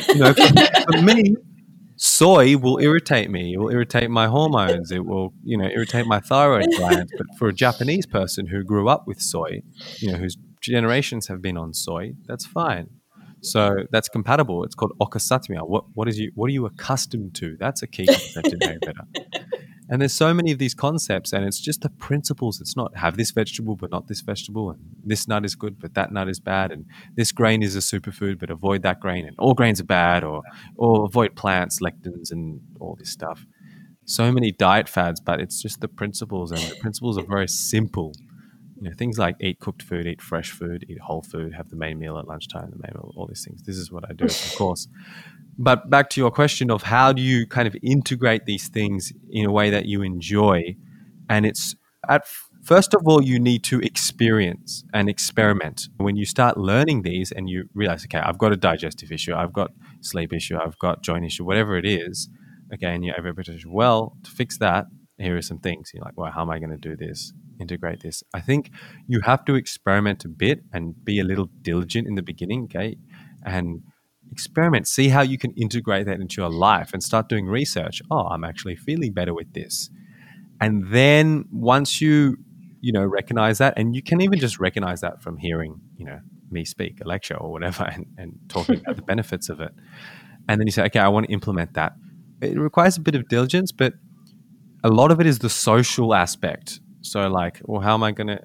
[0.10, 0.48] You know, for,
[0.92, 1.36] for me,
[1.96, 3.54] soy will irritate me.
[3.54, 4.92] It will irritate my hormones.
[4.92, 7.10] It will, you know, irritate my thyroid gland.
[7.18, 9.62] But for a Japanese person who grew up with soy,
[9.98, 12.90] you know, whose generations have been on soy, that's fine.
[13.42, 14.64] So that's compatible.
[14.64, 15.68] It's called okasatmia.
[15.68, 17.56] What what is you what are you accustomed to?
[17.60, 19.06] That's a key concept in Ayurveda.
[19.92, 22.62] And there's so many of these concepts, and it's just the principles.
[22.62, 25.96] It's not have this vegetable but not this vegetable, and this nut is good but
[25.96, 29.36] that nut is bad, and this grain is a superfood but avoid that grain, and
[29.40, 30.44] all grains are bad, or
[30.78, 33.48] or avoid plants, lectins, and all this stuff.
[34.06, 38.14] So many diet fads, but it's just the principles, and the principles are very simple
[38.80, 41.76] you know, things like eat cooked food, eat fresh food, eat whole food, have the
[41.76, 43.62] main meal at lunchtime, the main meal, all these things.
[43.64, 44.88] This is what I do, of course.
[45.58, 49.46] But back to your question of how do you kind of integrate these things in
[49.46, 50.76] a way that you enjoy?
[51.30, 51.76] And it's
[52.08, 52.26] at
[52.64, 55.90] first of all, you need to experience and experiment.
[55.98, 59.54] When you start learning these and you realize, okay, I've got a digestive issue, I've
[59.54, 62.30] got sleep issue, I've got joint issue, whatever it is,
[62.74, 63.34] okay, and you're over
[63.68, 64.86] well, to fix that,
[65.18, 65.92] here are some things.
[65.94, 67.34] You're like, well, how am I going to do this?
[67.60, 68.24] Integrate this.
[68.34, 68.72] I think
[69.08, 72.98] you have to experiment a bit and be a little diligent in the beginning, okay?
[73.46, 73.84] And
[74.32, 78.02] experiment, see how you can integrate that into your life and start doing research.
[78.10, 79.90] Oh, I'm actually feeling better with this.
[80.62, 82.38] And then once you,
[82.82, 86.20] you know, recognize that, and you can even just recognize that from hearing, you know,
[86.52, 89.74] me speak a lecture or whatever and, and talking about the benefits of it.
[90.48, 91.94] And then you say, okay, I want to implement that.
[92.42, 93.94] It requires a bit of diligence, but
[94.84, 96.80] a lot of it is the social aspect.
[97.12, 98.40] So, like, well, how am I to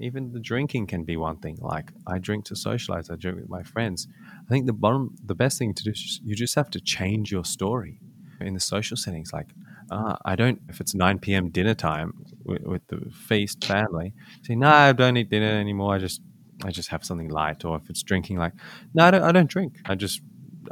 [0.00, 1.58] even the drinking can be one thing.
[1.60, 4.08] Like I drink to socialize, I drink with my friends.
[4.46, 7.30] I think the bottom, the best thing to do is you just have to change
[7.30, 8.00] your story
[8.40, 9.32] in the social settings.
[9.32, 9.50] Like
[9.90, 11.50] uh, I don't, if it's 9 p.m.
[11.50, 15.94] dinner time with, with the feast family, say, no, I don't eat dinner anymore.
[15.94, 16.20] I just,
[16.64, 17.64] I just have something light.
[17.64, 18.54] Or if it's drinking, like,
[18.94, 19.78] no, I don't, I don't drink.
[19.84, 20.20] I just,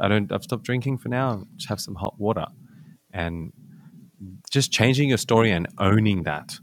[0.01, 1.45] I don't, I've stopped drinking for now.
[1.55, 2.47] Just have some hot water.
[3.13, 3.53] And
[4.51, 6.59] just changing your story and owning that.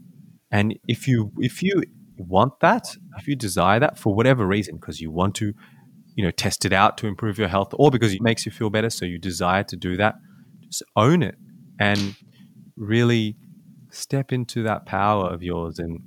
[0.52, 1.82] And if you, if you
[2.16, 5.52] want that, if you desire that for whatever reason, because you want to,
[6.14, 8.70] you know, test it out to improve your health or because it makes you feel
[8.70, 10.14] better, so you desire to do that,
[10.66, 11.36] just own it
[11.80, 12.14] and
[12.76, 13.36] really
[13.90, 16.00] step into that power of yours and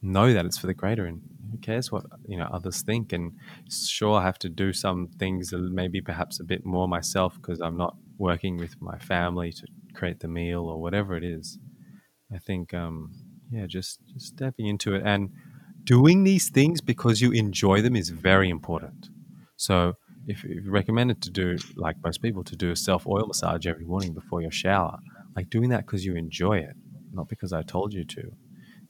[0.00, 3.12] know that it's for the greater and who cares what you know others think.
[3.12, 3.32] And
[3.70, 7.76] sure i have to do some things maybe perhaps a bit more myself because i'm
[7.76, 11.58] not working with my family to create the meal or whatever it is.
[12.34, 13.10] I think um,
[13.52, 15.30] yeah, just just stepping into it and
[15.84, 19.08] doing these things because you enjoy them is very important.
[19.56, 19.94] So
[20.26, 23.84] if, if recommended to do like most people to do a self oil massage every
[23.84, 24.98] morning before your shower,
[25.36, 26.74] like doing that because you enjoy it,
[27.12, 28.32] not because I told you to.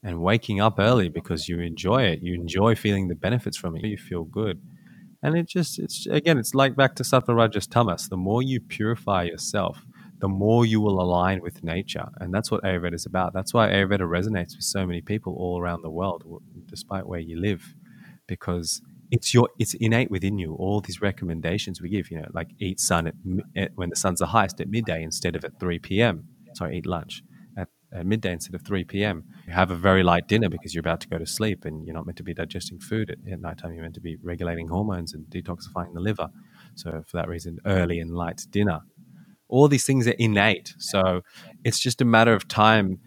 [0.01, 3.85] And waking up early because you enjoy it, you enjoy feeling the benefits from it,
[3.85, 4.61] you feel good.
[5.21, 8.09] And it just, it's again, it's like back to Tamas.
[8.09, 9.85] The more you purify yourself,
[10.23, 12.07] the more you will align with nature.
[12.21, 13.33] And that's what Ayurveda is about.
[13.33, 16.23] That's why Ayurveda resonates with so many people all around the world,
[16.65, 17.75] despite where you live,
[18.25, 18.81] because
[19.11, 20.53] it's your it's innate within you.
[20.53, 23.15] All these recommendations we give, you know, like eat sun at,
[23.57, 26.29] at when the sun's the highest at midday instead of at 3 p.m.
[26.53, 27.21] Sorry, eat lunch
[27.57, 29.25] at, at midday instead of 3 p.m.
[29.45, 31.95] You have a very light dinner because you're about to go to sleep and you're
[31.95, 33.73] not meant to be digesting food at, at nighttime.
[33.73, 36.29] You're meant to be regulating hormones and detoxifying the liver.
[36.75, 38.79] So for that reason, early and light dinner
[39.47, 40.73] all these things are innate.
[40.77, 41.21] So
[41.63, 42.99] it's just a matter of time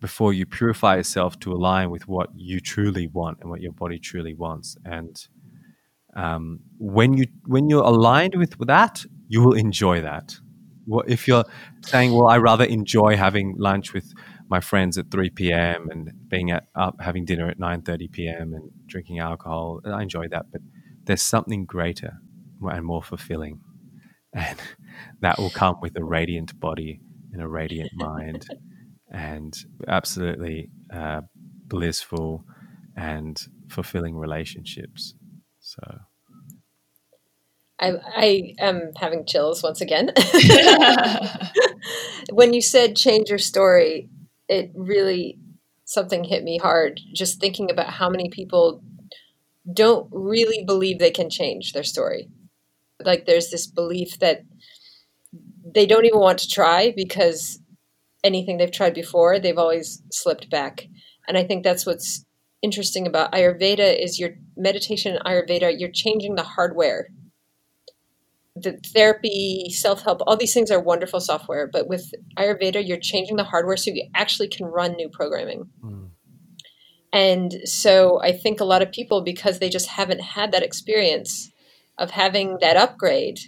[0.00, 3.98] before you purify yourself to align with what you truly want and what your body
[3.98, 4.76] truly wants.
[4.84, 5.16] And
[6.14, 10.36] um, when you when you're aligned with that, you will enjoy that.
[11.06, 11.44] If you're
[11.84, 14.12] saying, "Well, I rather enjoy having lunch with
[14.48, 15.88] my friends at 3 p.m.
[15.90, 18.54] and being at up having dinner at 9:30 p.m.
[18.54, 20.62] and drinking alcohol," I enjoy that, but
[21.04, 22.18] there's something greater
[22.62, 23.60] and more fulfilling
[24.32, 24.58] and
[25.20, 27.00] that will come with a radiant body
[27.32, 28.46] and a radiant mind
[29.10, 29.54] and
[29.86, 31.20] absolutely uh,
[31.66, 32.44] blissful
[32.96, 35.14] and fulfilling relationships
[35.60, 35.82] so
[37.80, 40.10] I, I am having chills once again.
[42.32, 44.10] when you said change your story,
[44.48, 45.38] it really
[45.84, 47.00] something hit me hard.
[47.14, 48.82] Just thinking about how many people
[49.72, 52.28] don't really believe they can change their story
[53.04, 54.42] like there's this belief that
[55.74, 57.60] they don't even want to try because
[58.24, 60.86] anything they've tried before, they've always slipped back.
[61.26, 62.24] And I think that's what's
[62.62, 67.08] interesting about Ayurveda is your meditation in Ayurveda, you're changing the hardware.
[68.56, 73.44] The therapy, self-help, all these things are wonderful software, but with Ayurveda, you're changing the
[73.44, 75.68] hardware so you actually can run new programming.
[75.84, 76.08] Mm.
[77.12, 81.52] And so I think a lot of people, because they just haven't had that experience,
[81.96, 83.38] of having that upgrade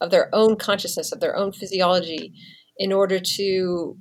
[0.00, 2.32] of their own consciousness, of their own physiology,
[2.76, 3.96] in order to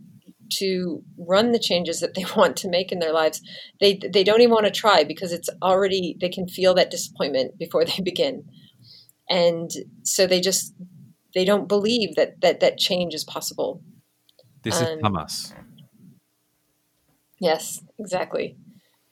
[0.49, 3.41] to run the changes that they want to make in their lives.
[3.79, 7.57] They they don't even want to try because it's already they can feel that disappointment
[7.57, 8.45] before they begin,
[9.29, 9.69] and
[10.03, 10.73] so they just
[11.35, 13.81] they don't believe that that that change is possible.
[14.63, 15.53] This um, is tamas.
[17.39, 18.57] Yes, exactly.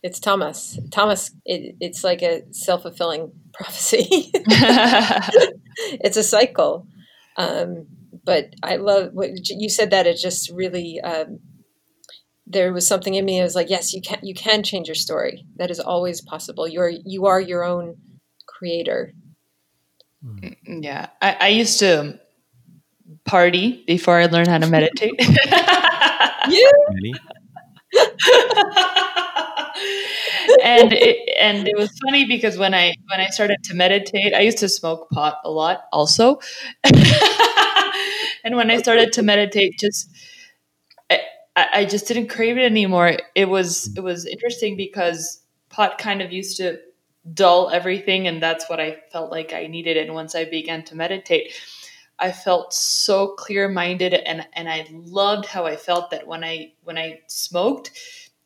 [0.04, 4.32] It's tamas tamas It, it's like a self fulfilling prophecy.
[4.34, 6.88] it's a cycle.
[7.38, 7.88] Um,
[8.24, 9.92] but I love what you said.
[9.92, 11.40] That it just really um,
[12.46, 13.40] there was something in me.
[13.40, 15.46] I was like, yes, you can you can change your story.
[15.58, 16.68] That is always possible.
[16.68, 17.96] You're you are your own
[18.48, 19.14] creator.
[20.26, 22.20] Mm, yeah, I, I used to
[23.26, 25.14] party before I learned how to meditate.
[26.50, 26.72] you
[30.64, 34.42] and it, and it was funny because when I when I started to meditate, I
[34.42, 36.40] used to smoke pot a lot also.
[36.84, 40.10] and when I started to meditate, just
[41.58, 43.18] I, I just didn't crave it anymore.
[43.36, 46.80] It was it was interesting because pot kind of used to
[47.34, 50.96] dull everything and that's what I felt like I needed and once I began to
[50.96, 51.52] meditate
[52.20, 56.98] I felt so clear-minded and and I loved how I felt that when I when
[56.98, 57.92] I smoked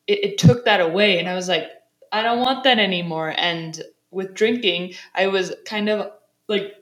[0.06, 1.70] it, it took that away and I was like
[2.12, 6.12] I don't want that anymore and with drinking I was kind of
[6.48, 6.74] like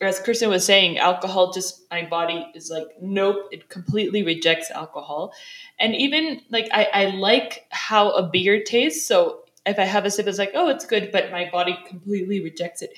[0.00, 5.32] as Kristen was saying, alcohol just my body is like, nope, it completely rejects alcohol.
[5.78, 9.06] And even like I, I like how a beer tastes.
[9.06, 12.40] So if I have a sip, it's like, oh, it's good, but my body completely
[12.40, 12.90] rejects it.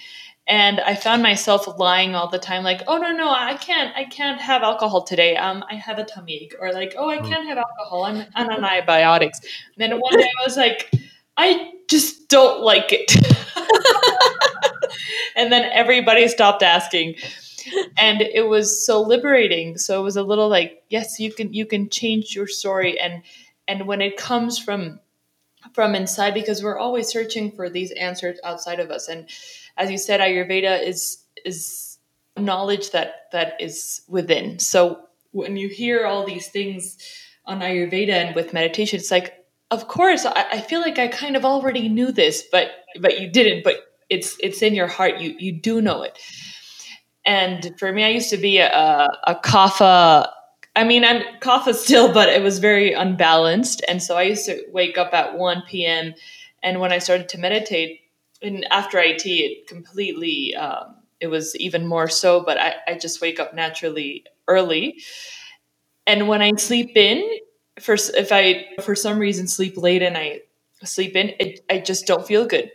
[0.48, 4.04] And I found myself lying all the time, like, oh no, no, I can't, I
[4.04, 5.36] can't have alcohol today.
[5.36, 7.26] Um, I have a tummy ache, or like, oh, I hmm.
[7.26, 8.04] can't have alcohol.
[8.04, 9.40] I'm on antibiotics.
[9.40, 10.92] And then one day I was like,
[11.36, 13.14] I just don't like it.
[15.36, 17.16] and then everybody stopped asking.
[17.98, 19.76] And it was so liberating.
[19.76, 22.98] So it was a little like yes you can you can change your story.
[22.98, 23.22] And
[23.68, 25.00] and when it comes from
[25.72, 29.08] from inside because we're always searching for these answers outside of us.
[29.08, 29.28] And
[29.76, 31.98] as you said ayurveda is is
[32.36, 34.58] knowledge that that is within.
[34.58, 35.00] So
[35.32, 36.98] when you hear all these things
[37.46, 39.35] on ayurveda and with meditation it's like
[39.70, 43.28] of course I, I feel like i kind of already knew this but but you
[43.28, 45.18] didn't but it's it's in your heart.
[45.18, 46.18] You you do know it.
[47.24, 50.32] And for me, I used to be a, a.
[50.76, 53.84] I mean, I'm kapha still, but it was very unbalanced.
[53.88, 56.14] And so I used to wake up at 1 p.m.
[56.62, 58.00] And when I started to meditate,
[58.42, 63.20] and after IT, it completely, um, it was even more so, but I, I just
[63.20, 65.02] wake up naturally early.
[66.06, 67.28] And when I sleep in,
[67.80, 70.40] for, if I, for some reason, sleep late and I
[70.84, 72.70] sleep in, it, I just don't feel good.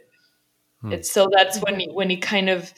[0.82, 0.94] Hmm.
[0.94, 2.74] It's so that's when you, when you kind of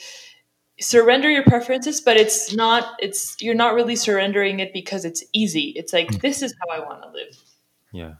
[0.79, 5.73] surrender your preferences, but it's not it's you're not really surrendering it because it's easy.
[5.75, 6.17] It's like hmm.
[6.17, 7.37] this is how I want to live.
[7.91, 8.13] Yeah.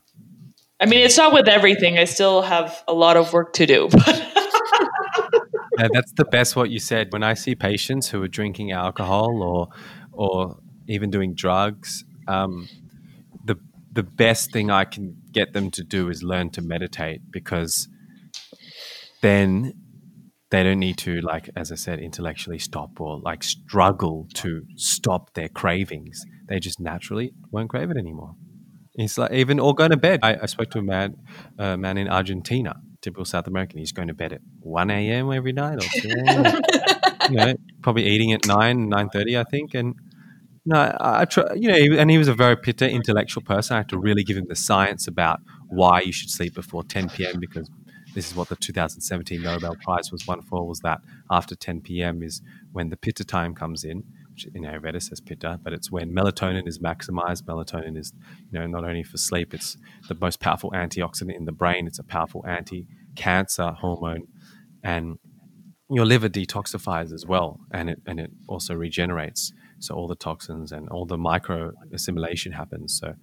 [0.80, 1.98] I mean, it's not with everything.
[1.98, 3.90] I still have a lot of work to do.
[5.78, 7.14] yeah, that's the best what you said.
[7.14, 9.70] When I see patients who are drinking alcohol or
[10.12, 12.68] or even doing drugs, um,
[13.94, 17.88] the best thing I can get them to do is learn to meditate because
[19.22, 19.74] then
[20.50, 25.34] they don't need to like as i said intellectually stop or like struggle to stop
[25.34, 26.24] their cravings.
[26.48, 28.36] They just naturally won't crave it anymore.
[28.96, 30.20] It's like even or going to bed.
[30.22, 31.16] I, I spoke to a man
[31.58, 33.80] a man in argentina typical south american.
[33.80, 36.62] He's going to bed at 1 a.m every night or 2 a.m.
[37.30, 39.96] you know probably eating at 9 9.30 i think and
[40.66, 43.76] no, I, try, you know, and he was a very intellectual person.
[43.76, 47.10] I had to really give him the science about why you should sleep before 10
[47.10, 47.40] p.m.
[47.40, 47.70] because
[48.16, 52.24] this is what the 2017 Nobel Prize was won for, was that after 10 p.m.
[52.24, 56.14] is when the pitta time comes in, which in Ayurveda says pitta, but it's when
[56.14, 57.44] melatonin is maximized.
[57.44, 58.14] Melatonin is,
[58.52, 61.88] you know, not only for sleep, it's the most powerful antioxidant in the brain.
[61.88, 64.28] It's a powerful anti-cancer hormone,
[64.84, 65.18] and
[65.90, 69.52] your liver detoxifies as well, and it and it also regenerates.
[69.84, 72.98] So all the toxins and all the micro assimilation happens.
[73.00, 73.16] So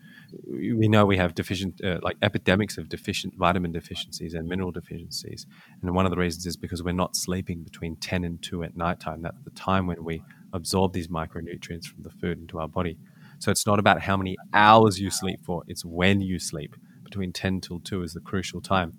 [0.46, 5.46] we know we have deficient, uh, like epidemics of deficient vitamin deficiencies and mineral deficiencies.
[5.80, 8.76] And one of the reasons is because we're not sleeping between 10 and 2 at
[8.76, 9.22] nighttime.
[9.22, 12.98] That's the time when we absorb these micronutrients from the food into our body.
[13.38, 16.76] So it's not about how many hours you sleep for, it's when you sleep.
[17.04, 18.92] Between 10 till 2 is the crucial time.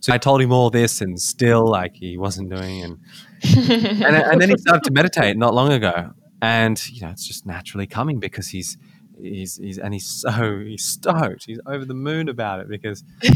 [0.00, 2.82] So I told him all this, and still, like, he wasn't doing.
[2.82, 2.98] And,
[3.42, 6.12] and, and then he started to meditate not long ago.
[6.42, 8.78] And, you know, it's just naturally coming because he's
[9.20, 11.44] he's, he's and he's so he's stoked.
[11.44, 13.34] He's over the moon about it because he's,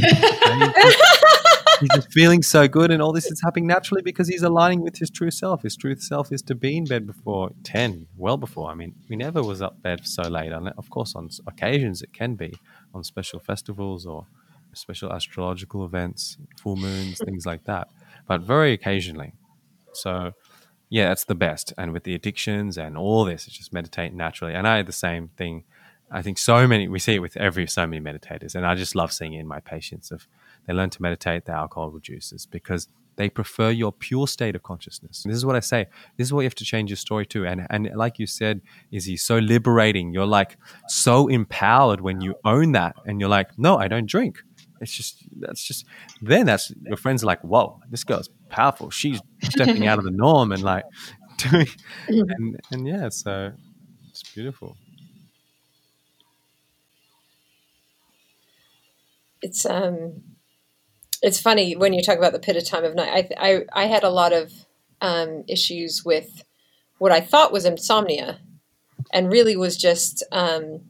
[1.95, 5.11] just feeling so good, and all this is happening naturally because he's aligning with his
[5.11, 5.63] true self.
[5.63, 8.71] His true self is to be in bed before ten, well before.
[8.71, 10.53] I mean, we never was up bed so late.
[10.53, 12.55] Of course, on occasions it can be
[12.95, 14.27] on special festivals or
[14.73, 17.89] special astrological events, full moons, things like that,
[18.27, 19.33] but very occasionally.
[19.93, 20.33] So
[20.95, 21.73] yeah, that's the best.
[21.77, 24.55] And with the addictions and all this, it's just meditate naturally.
[24.55, 25.65] And I had the same thing
[26.09, 28.95] I think so many we see it with every so many meditators, and I just
[28.95, 30.13] love seeing it in my patients.
[30.13, 30.29] If
[30.67, 32.87] they learn to meditate, the alcohol reduces because
[33.17, 35.25] they prefer your pure state of consciousness.
[35.25, 35.87] And this is what I say.
[36.17, 37.45] This is what you have to change your story to.
[37.45, 38.61] And and like you said,
[38.93, 40.13] is he so liberating?
[40.13, 44.45] You're like so empowered when you own that, and you're like, no, I don't drink.
[44.81, 45.85] It's just that's just
[46.23, 48.91] then that's your friends are like, whoa, this girl's powerful.
[48.91, 50.85] She's stepping out of the norm and like
[51.39, 51.69] doing
[52.09, 53.53] and and yeah, so
[54.11, 54.77] it's beautiful.
[59.45, 60.23] it's um
[61.23, 63.31] it's funny when you talk about the pitta time of night.
[63.39, 64.53] I I, I had a lot of
[65.01, 66.45] um, issues with
[66.99, 68.41] what I thought was insomnia,
[69.13, 70.81] and really was just um,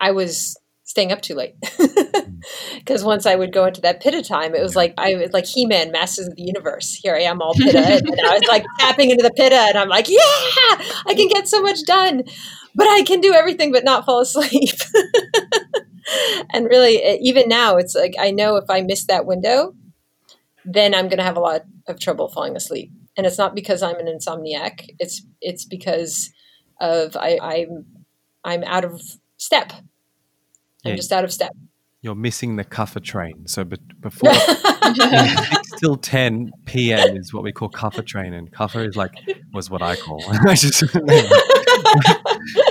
[0.00, 1.54] I was staying up too late
[2.78, 5.46] because once I would go into that pitta time, it was like I was like
[5.46, 6.94] He Man, Masters of the Universe.
[6.94, 9.88] Here I am, all pitta, and I was like tapping into the pitta, and I'm
[9.88, 12.24] like, yeah, I can get so much done,
[12.74, 14.70] but I can do everything but not fall asleep.
[16.52, 19.74] and really, even now, it's like I know if I miss that window,
[20.64, 22.90] then I'm going to have a lot of trouble falling asleep.
[23.16, 24.88] And it's not because I'm an insomniac.
[24.98, 26.30] It's it's because
[26.80, 27.86] of I, I'm
[28.44, 29.00] I'm out of
[29.36, 29.72] step.
[30.84, 30.96] I'm yeah.
[30.96, 31.52] just out of step.
[32.02, 33.46] You're missing the Kapha train.
[33.46, 37.16] So be- before six till ten p.m.
[37.16, 39.12] is what we call Kapha train, and Kapha is like
[39.52, 40.22] was what I call.
[40.46, 40.82] I just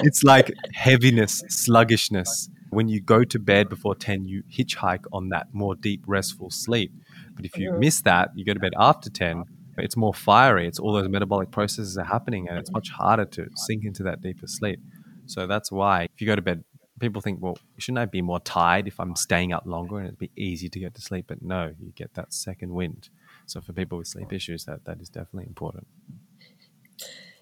[0.03, 2.49] it's like heaviness, sluggishness.
[2.71, 6.91] When you go to bed before ten, you hitchhike on that more deep, restful sleep.
[7.35, 7.79] But if you mm-hmm.
[7.79, 9.43] miss that, you go to bed after ten.
[9.77, 10.67] It's more fiery.
[10.67, 14.21] It's all those metabolic processes are happening, and it's much harder to sink into that
[14.21, 14.79] deeper sleep.
[15.25, 16.63] So that's why if you go to bed,
[16.99, 20.19] people think, well, shouldn't I be more tired if I'm staying up longer and it'd
[20.19, 21.25] be easy to get to sleep?
[21.27, 23.09] But no, you get that second wind.
[23.45, 25.87] So for people with sleep issues, that that is definitely important.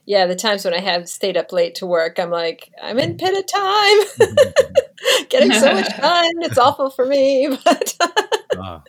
[0.08, 3.18] Yeah, the times when I have stayed up late to work, I'm like, I'm in
[3.18, 4.30] pitta time,
[5.30, 6.32] getting so much done.
[6.44, 7.98] It's awful for me, but.
[8.58, 8.82] ah.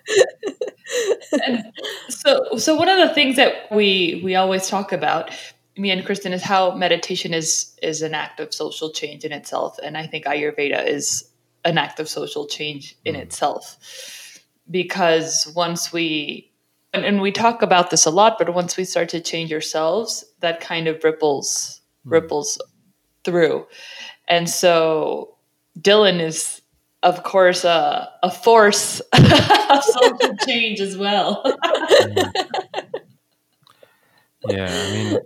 [2.08, 5.32] so, so one of the things that we we always talk about
[5.78, 9.78] me and Kristen is how meditation is is an act of social change in itself,
[9.82, 11.30] and I think Ayurveda is
[11.64, 13.20] an act of social change in mm.
[13.20, 13.76] itself
[14.70, 16.52] because once we
[16.92, 20.24] and, and, we talk about this a lot, but once we start to change ourselves,
[20.40, 22.12] that kind of ripples mm.
[22.12, 22.60] ripples
[23.24, 23.66] through,
[24.26, 25.36] and so
[25.78, 26.60] Dylan is
[27.04, 31.42] of course a, a force of social change as well.
[34.48, 35.18] yeah, I mean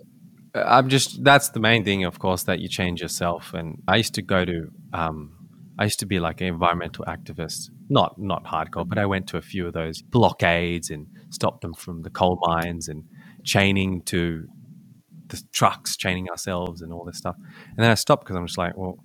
[0.55, 3.55] I'm just that's the main thing, of course, that you change yourself.
[3.55, 5.33] And I used to go to, um,
[5.79, 9.39] I used to be like an environmental activist, not not hardcore, but I went to
[9.39, 13.05] a few of those blockades and stopped them from the coal mines and
[13.45, 14.47] chaining to
[15.29, 17.37] the trucks, chaining ourselves and all this stuff.
[17.71, 18.99] And then I stopped because I'm just like, well,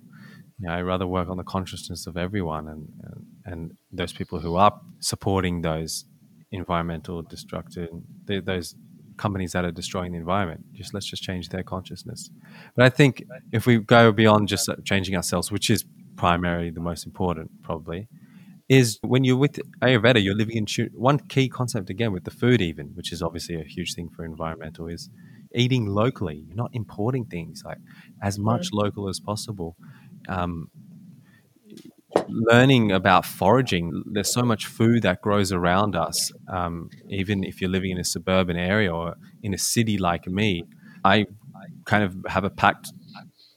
[0.58, 4.40] you know, I rather work on the consciousness of everyone and, and and those people
[4.40, 6.04] who are supporting those
[6.52, 7.88] environmental destructive,
[8.26, 8.74] those
[9.18, 10.64] companies that are destroying the environment.
[10.72, 12.30] Just let's just change their consciousness.
[12.74, 15.84] But I think if we go beyond just changing ourselves, which is
[16.16, 18.08] primarily the most important, probably,
[18.68, 20.90] is when you're with Ayurveda, you're living in tune.
[20.94, 24.24] One key concept again with the food, even, which is obviously a huge thing for
[24.24, 25.10] environmental, is
[25.54, 26.44] eating locally.
[26.46, 27.78] You're not importing things like
[28.22, 29.76] as much local as possible.
[30.28, 30.70] Um,
[32.28, 34.02] learning about foraging.
[34.06, 36.32] There's so much food that grows around us.
[36.48, 40.64] Um, even if you're living in a suburban area or in a city like me,
[41.04, 41.26] I
[41.84, 42.92] kind of have a pact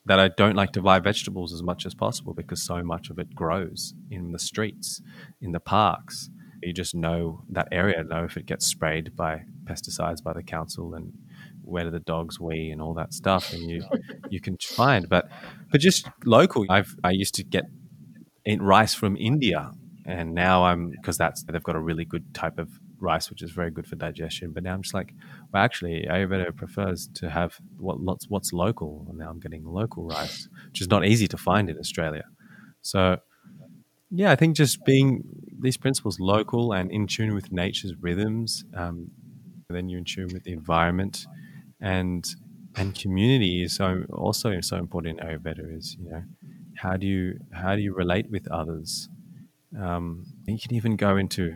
[0.05, 3.19] that I don't like to buy vegetables as much as possible because so much of
[3.19, 5.01] it grows in the streets,
[5.39, 6.29] in the parks.
[6.63, 10.93] You just know that area, know if it gets sprayed by pesticides by the council
[10.93, 11.13] and
[11.63, 13.83] where do the dogs wee and all that stuff, and you
[14.29, 15.07] you can find.
[15.09, 15.29] But
[15.71, 17.65] but just local, I've I used to get
[18.59, 19.71] rice from India,
[20.05, 22.69] and now I'm because that's they've got a really good type of
[23.01, 24.51] rice which is very good for digestion.
[24.51, 25.13] But now I'm just like,
[25.51, 30.05] well, actually, Ayurveda prefers to have what lots what's local, and now I'm getting local
[30.05, 32.23] rice, which is not easy to find in Australia.
[32.81, 33.17] So,
[34.09, 35.23] yeah, I think just being
[35.59, 39.11] these principles local and in tune with nature's rhythms, um,
[39.69, 41.25] then you're in tune with the environment,
[41.79, 42.25] and
[42.75, 45.77] and community is so also so important in Ayurveda.
[45.77, 46.23] Is you know
[46.81, 49.07] how do you how do you relate with others?
[49.79, 51.55] Um, you can even go into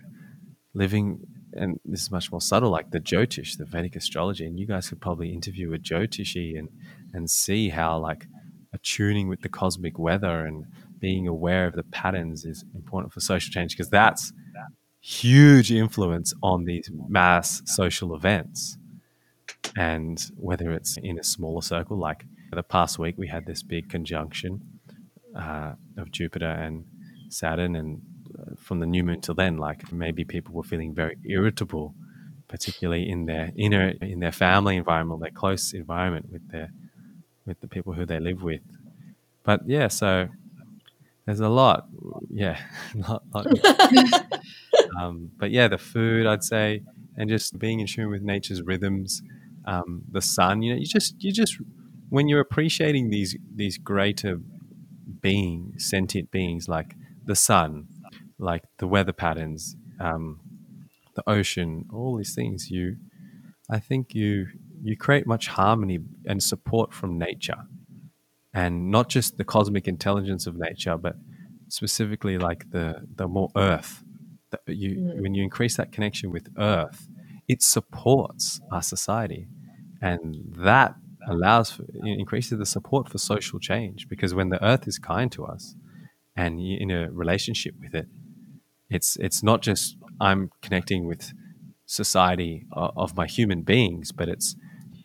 [0.75, 1.21] living,
[1.53, 4.45] and this is much more subtle, like the Jyotish, the Vedic astrology.
[4.45, 6.69] And you guys could probably interview a Jyotishi and
[7.11, 8.27] and see how like
[8.71, 10.65] attuning with the cosmic weather and
[10.99, 14.31] being aware of the patterns is important for social change because that's
[14.99, 18.77] huge influence on these mass social events.
[19.75, 23.89] And whether it's in a smaller circle, like the past week, we had this big
[23.89, 24.74] conjunction
[25.35, 26.85] uh, of Jupiter and
[27.29, 28.01] Saturn, and
[28.39, 31.93] uh, from the new moon till then, like maybe people were feeling very irritable,
[32.47, 36.71] particularly in their inner, in their family environment, their close environment with their,
[37.45, 38.61] with the people who they live with.
[39.43, 40.29] But yeah, so
[41.25, 41.87] there's a lot,
[42.29, 42.59] yeah,
[42.95, 43.47] lot, lot.
[44.99, 46.83] um, but yeah, the food I'd say,
[47.17, 49.21] and just being in tune with nature's rhythms,
[49.65, 50.61] um, the sun.
[50.61, 51.57] You know, you just you just
[52.09, 54.39] when you're appreciating these these greater
[55.25, 56.95] beings, sentient beings like
[57.25, 57.87] the sun,
[58.37, 60.39] like the weather patterns, um,
[61.15, 62.97] the ocean, all these things, you,
[63.77, 64.47] I think you
[64.87, 67.61] you create much harmony and support from nature,
[68.53, 71.15] and not just the cosmic intelligence of nature, but
[71.69, 74.03] specifically like the the more earth,
[74.67, 75.21] you mm.
[75.21, 77.07] when you increase that connection with Earth,
[77.47, 79.47] it supports our society,
[80.01, 80.95] and that
[81.27, 85.45] allows for, increases the support for social change because when the Earth is kind to
[85.45, 85.75] us,
[86.35, 88.07] and in a relationship with it,
[88.89, 91.33] it's it's not just I'm connecting with
[91.85, 94.55] society uh, of my human beings, but it's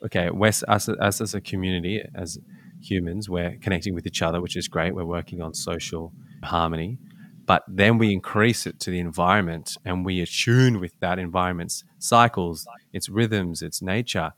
[0.05, 0.31] okay.
[0.31, 2.39] West us, us as a community, as
[2.81, 4.95] humans, we're connecting with each other, which is great.
[4.95, 6.13] We're working on social
[6.43, 6.99] harmony,
[7.47, 12.67] but then we increase it to the environment, and we attune with that environment's cycles,
[12.93, 14.33] its rhythms, its nature.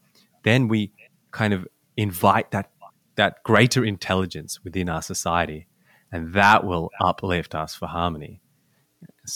[0.45, 0.93] Then we
[1.33, 1.66] kind of
[1.97, 2.70] invite that
[3.16, 5.66] that greater intelligence within our society,
[6.11, 8.41] and that will uplift us for harmony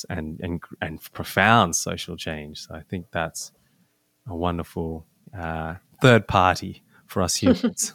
[0.09, 2.67] and and and profound social change.
[2.67, 3.53] So I think that's
[4.29, 7.93] a wonderful uh, third party for us humans.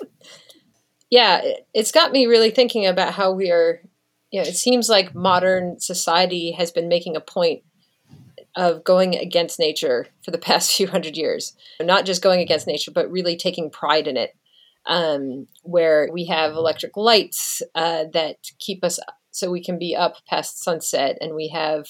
[1.10, 1.42] yeah,
[1.74, 3.80] it's got me really thinking about how we are.
[4.30, 7.62] You know, it seems like modern society has been making a point
[8.56, 11.54] of going against nature for the past few hundred years.
[11.80, 14.34] Not just going against nature, but really taking pride in it.
[14.86, 18.98] Um, where we have electric lights uh, that keep us
[19.32, 21.88] so we can be up past sunset and we have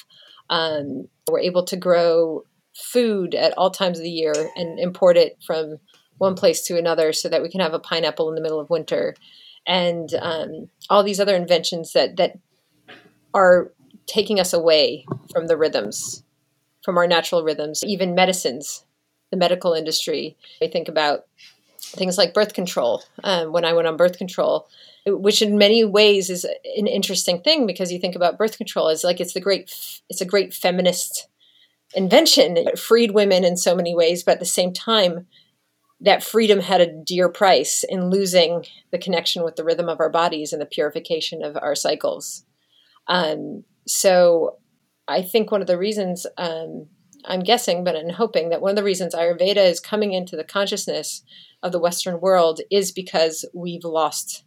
[0.50, 2.42] um, we're able to grow
[2.74, 5.76] food at all times of the year and import it from
[6.16, 8.70] one place to another so that we can have a pineapple in the middle of
[8.70, 9.14] winter
[9.66, 12.38] and um, all these other inventions that that
[13.34, 13.72] are
[14.06, 16.24] taking us away from the rhythms
[16.88, 18.82] from our natural rhythms even medicines
[19.30, 21.26] the medical industry we think about
[21.80, 23.02] things like birth control.
[23.22, 24.66] Um, when i went on birth control
[25.06, 29.04] which in many ways is an interesting thing because you think about birth control as
[29.04, 29.64] like it's the great
[30.08, 31.28] it's a great feminist
[31.94, 32.56] invention.
[32.56, 35.26] It freed women in so many ways but at the same time
[36.00, 40.08] that freedom had a dear price in losing the connection with the rhythm of our
[40.08, 42.46] bodies and the purification of our cycles.
[43.08, 44.56] Um, so
[45.08, 46.86] i think one of the reasons um,
[47.24, 50.44] i'm guessing but i'm hoping that one of the reasons ayurveda is coming into the
[50.44, 51.22] consciousness
[51.62, 54.44] of the western world is because we've lost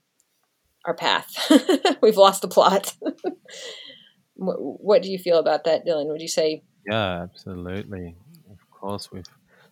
[0.86, 1.52] our path.
[2.02, 2.96] We've lost the plot.
[4.36, 6.08] what, what, do you feel about that, Dylan?
[6.08, 6.64] Would you say?
[6.90, 8.16] Yeah, absolutely.
[8.50, 9.26] Of course, we've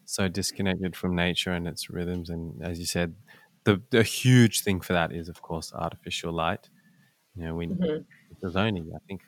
[0.05, 3.15] so disconnected from nature and its rhythms, and as you said,
[3.63, 6.69] the the huge thing for that is, of course, artificial light.
[7.35, 8.03] You know, we mm-hmm.
[8.41, 9.21] Was only I think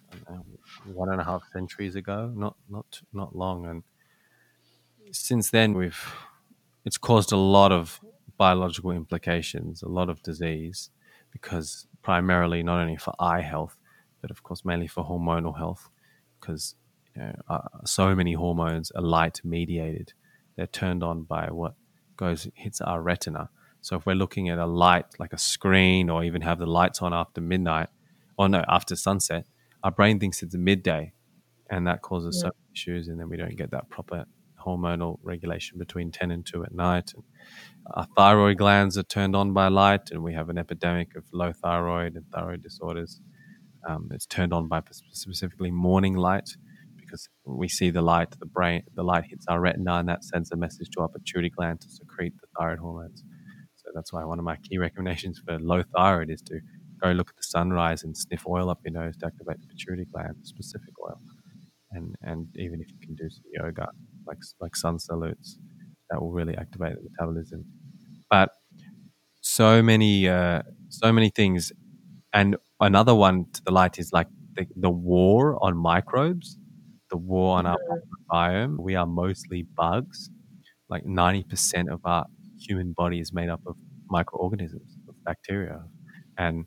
[0.86, 3.84] one and a half centuries ago, not not not long, and
[5.12, 6.01] since then we've
[6.86, 7.99] it's caused a lot of
[8.38, 10.89] biological implications, a lot of disease
[11.32, 13.78] because primarily not only for eye health,
[14.22, 15.89] but of course mainly for hormonal health,
[16.39, 16.76] because
[17.16, 20.14] you know, uh, so many hormones are light mediated.
[20.55, 21.76] They're turned on by what
[22.18, 23.49] goes hits our retina.
[23.82, 27.01] So if we're looking at a light like a screen, or even have the lights
[27.01, 27.89] on after midnight,
[28.38, 29.45] or no, after sunset,
[29.84, 31.13] our brain thinks it's midday,
[31.69, 32.49] and that causes yeah.
[32.49, 34.25] some issues, and then we don't get that proper
[34.65, 37.11] hormonal regulation between 10 and 2 at night.
[37.15, 37.23] And
[37.95, 41.51] our thyroid glands are turned on by light, and we have an epidemic of low
[41.51, 43.21] thyroid and thyroid disorders.
[43.88, 46.49] Um, it's turned on by specifically morning light
[46.95, 50.51] because we see the light, the brain, the light hits our retina, and that sends
[50.51, 53.23] a message to our pituitary gland to secrete the thyroid hormones.
[53.75, 56.59] So that's why one of my key recommendations for low thyroid is to
[57.04, 60.06] go look at the sunrise and sniff oil up your nose to activate the pituitary
[60.14, 61.20] gland, specific oil.
[61.91, 63.89] And and even if you can do some yoga,
[64.28, 65.60] like like sun salutes,
[66.10, 67.66] that will really activate the metabolism.
[68.30, 68.52] But
[69.41, 71.72] so many, uh, so many things,
[72.34, 76.58] and another one to the light is like the, the war on microbes,
[77.10, 77.78] the war on our
[78.32, 78.80] biome.
[78.80, 80.30] We are mostly bugs.
[80.89, 82.26] Like ninety percent of our
[82.60, 83.76] human body is made up of
[84.10, 85.84] microorganisms, of bacteria,
[86.38, 86.66] and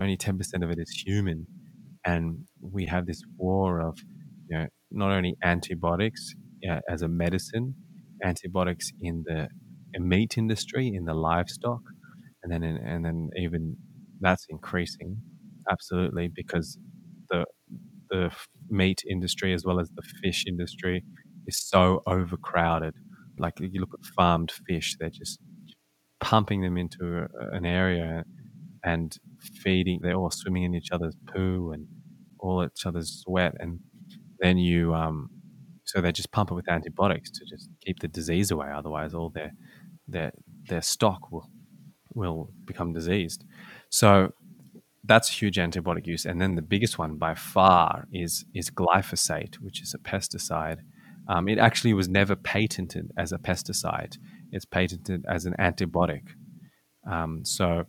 [0.00, 1.46] only ten percent of it is human.
[2.04, 3.98] And we have this war of,
[4.48, 6.34] you know, not only antibiotics
[6.70, 7.74] uh, as a medicine,
[8.24, 9.48] antibiotics in the
[9.98, 11.80] meat industry, in the livestock,
[12.42, 13.76] and then and then even
[14.20, 15.18] that's increasing
[15.70, 16.78] absolutely because
[17.30, 17.44] the
[18.10, 18.30] the
[18.70, 21.04] meat industry as well as the fish industry
[21.46, 22.94] is so overcrowded.
[23.38, 25.38] Like you look at farmed fish, they're just
[26.20, 28.24] pumping them into a, an area
[28.88, 29.16] and
[29.62, 30.00] feeding.
[30.02, 31.86] They're all swimming in each other's poo and
[32.38, 33.80] all each other's sweat, and
[34.40, 35.30] then you um,
[35.84, 38.70] so they just pump it with antibiotics to just keep the disease away.
[38.80, 39.52] Otherwise, all their
[40.06, 40.32] their
[40.68, 41.48] their stock will
[42.14, 43.44] will become diseased.
[43.90, 44.32] So
[45.04, 46.24] that's huge antibiotic use.
[46.26, 50.80] And then the biggest one by far is is glyphosate, which is a pesticide.
[51.28, 54.16] Um, it actually was never patented as a pesticide.
[54.50, 56.24] It's patented as an antibiotic.
[57.10, 57.84] Um, so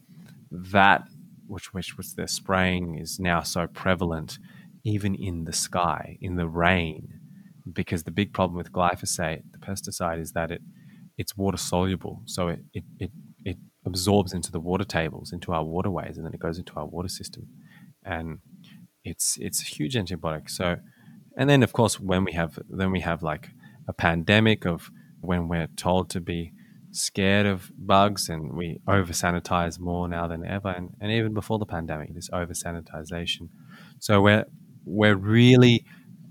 [0.51, 1.03] that
[1.47, 4.37] which which was the spraying is now so prevalent
[4.83, 7.09] even in the sky, in the rain,
[7.71, 10.61] because the big problem with glyphosate, the pesticide, is that it
[11.17, 13.11] it's water soluble, so it, it, it,
[13.43, 16.85] it absorbs into the water tables, into our waterways, and then it goes into our
[16.85, 17.47] water system,
[18.03, 18.39] and
[19.03, 20.49] it's it's a huge antibiotic.
[20.49, 20.77] So,
[21.37, 23.49] and then of course when we have then we have like
[23.87, 24.89] a pandemic of
[25.21, 26.53] when we're told to be
[26.91, 31.59] scared of bugs and we over sanitize more now than ever and, and even before
[31.59, 33.49] the pandemic this over sanitization
[33.99, 34.45] so we're
[34.85, 35.85] we're really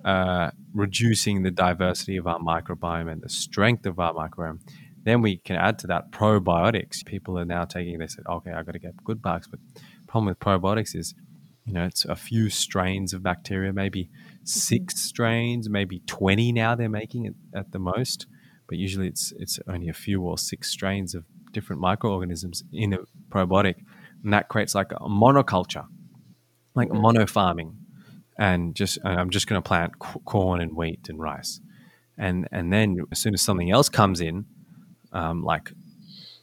[0.05, 4.61] uh, reducing the diversity of our microbiome and the strength of our microbiome.
[5.05, 7.05] Then we can add to that probiotics.
[7.05, 9.47] People are now taking this, okay, I've got to get good bugs.
[9.47, 9.61] But
[10.07, 11.15] problem with probiotics is,
[11.65, 14.09] you know, it's a few strains of bacteria, maybe
[14.45, 18.27] six strains, maybe 20 now they're making it at the most.
[18.69, 22.99] But usually it's, it's only a few or six strains of different microorganisms in a
[23.31, 23.77] probiotic.
[24.23, 25.87] And that creates like a monoculture,
[26.75, 27.01] like mm-hmm.
[27.01, 27.77] mono farming
[28.39, 31.61] and just I'm just going to plant corn and wheat and rice,
[32.17, 34.47] and and then as soon as something else comes in,
[35.13, 35.73] um, like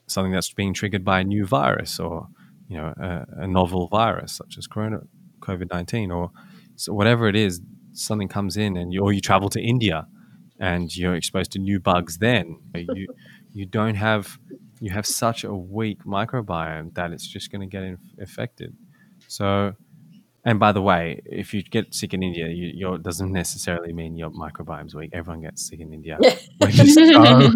[0.07, 2.27] something that's being triggered by a new virus or
[2.67, 5.01] you know a, a novel virus such as Corona
[5.39, 6.31] COVID nineteen or
[6.75, 7.61] so whatever it is,
[7.93, 10.05] something comes in and you, or you travel to India
[10.59, 12.17] and you're exposed to new bugs.
[12.17, 13.07] Then you
[13.53, 14.39] you don't have
[14.79, 17.83] you have such a weak microbiome that it's just going to get
[18.17, 18.75] infected.
[19.27, 19.75] So
[20.47, 24.15] and by the way, if you get sick in India, you, it doesn't necessarily mean
[24.15, 25.09] your microbiome's weak.
[25.11, 26.19] Everyone gets sick in India.
[26.61, 27.51] We're so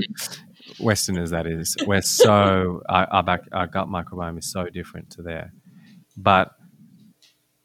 [0.80, 1.78] Westerners, that is.
[1.86, 5.54] We're so our, our, back, our gut microbiome is so different to there.
[6.18, 6.52] But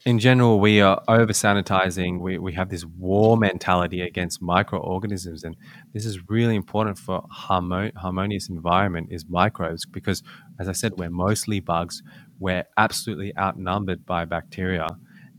[0.07, 2.21] in general, we are over sanitizing.
[2.21, 5.45] We, we have this war mentality against microorganisms.
[5.45, 5.57] And
[5.95, 10.23] this is really important for harmo- harmonious environment is microbes because,
[10.59, 12.03] as I said, we're mostly bugs.
[12.39, 14.89] We're absolutely outnumbered by bacteria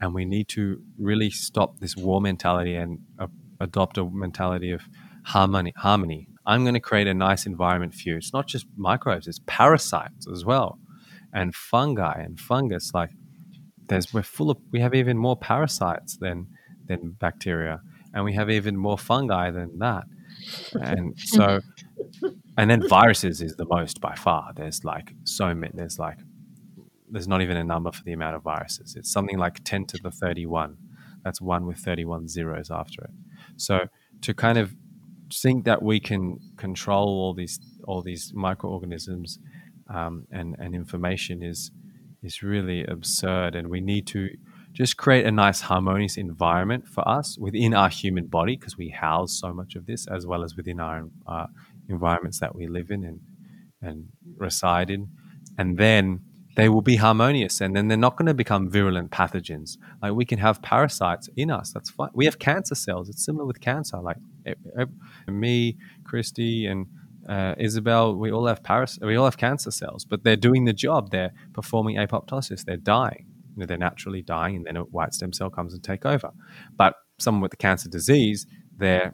[0.02, 3.28] and we need to really stop this war mentality and uh,
[3.60, 4.82] adopt a mentality of
[5.24, 5.74] harmony.
[5.78, 6.28] Harmony.
[6.46, 8.18] I'm going to create a nice environment for you.
[8.18, 10.80] It's not just microbes; it's parasites as well,
[11.34, 12.92] and fungi and fungus.
[12.94, 13.12] Like
[13.88, 14.58] there's, we're full of.
[14.72, 16.48] We have even more parasites than
[16.88, 17.82] than bacteria,
[18.14, 20.06] and we have even more fungi than that.
[20.74, 21.60] And so,
[22.58, 24.52] and then viruses is the most by far.
[24.56, 25.74] There's like so many.
[25.76, 26.18] There's like
[27.10, 28.96] there's not even a number for the amount of viruses.
[28.96, 30.78] It's something like 10 to the 31.
[31.24, 33.12] That's one with 31 zeros after it.
[33.58, 33.88] So
[34.22, 34.76] to kind of
[35.34, 39.40] think that we can control all these all these microorganisms
[39.94, 41.72] um, and and information is
[42.26, 44.30] is really absurd, and we need to
[44.74, 49.40] just create a nice harmonious environment for us within our human body because we house
[49.40, 51.46] so much of this as well as within our uh,
[51.88, 53.20] environments that we live in and
[53.82, 54.08] and
[54.38, 55.08] reside in,
[55.58, 56.22] and then
[56.56, 59.78] they will be harmonious and then they're not going to become virulent pathogens.
[60.02, 61.72] Like we can have parasites in us.
[61.74, 62.10] That's fine.
[62.14, 63.10] We have cancer cells.
[63.10, 64.00] It's similar with cancer.
[64.00, 64.18] Like
[65.28, 66.88] me, Christy, and
[67.28, 70.74] uh, Isabel, we all have paras- we all have cancer cells, but they're doing the
[70.74, 71.12] job.
[71.12, 72.66] They're performing apoptosis.
[72.66, 73.26] They're dying.
[73.56, 76.32] You know, they're naturally dying, and then a white stem cell comes and take over.
[76.76, 78.46] But someone with the cancer disease,
[78.78, 79.14] they're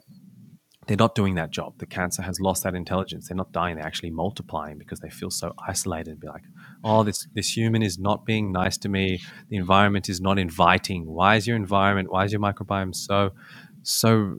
[0.86, 1.78] they're not doing that job.
[1.78, 3.28] The cancer has lost that intelligence.
[3.28, 3.76] They're not dying.
[3.76, 6.42] They're actually multiplying because they feel so isolated and be like,
[6.82, 9.20] oh, this, this human is not being nice to me.
[9.48, 11.06] The environment is not inviting.
[11.06, 13.30] Why is your environment, why is your microbiome so,
[13.82, 14.36] so,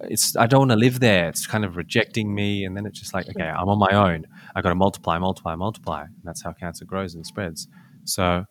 [0.00, 1.28] it's, I don't want to live there.
[1.28, 2.64] It's kind of rejecting me.
[2.64, 4.26] And then it's just like, okay, I'm on my own.
[4.54, 6.02] I got to multiply, multiply, multiply.
[6.02, 7.68] And that's how cancer grows and spreads.
[8.04, 8.44] So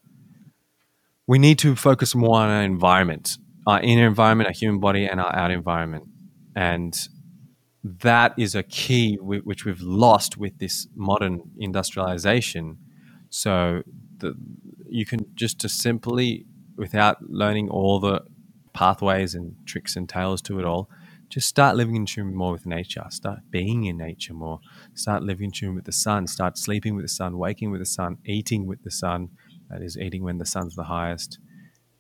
[1.28, 5.20] we need to focus more on our environment, our inner environment, our human body, and
[5.20, 6.06] our outer environment.
[6.56, 6.98] And
[7.84, 12.78] that is a key which we've lost with this modern industrialization.
[13.30, 13.82] So
[14.18, 14.36] the,
[14.90, 18.22] you can just to simply, without learning all the
[18.78, 20.88] pathways and tricks and tales to it all,
[21.30, 23.04] just start living in tune more with nature.
[23.10, 24.60] Start being in nature more.
[24.94, 26.28] Start living in tune with the sun.
[26.28, 29.30] Start sleeping with the sun, waking with the sun, eating with the sun.
[29.70, 31.40] That is, eating when the sun's the highest.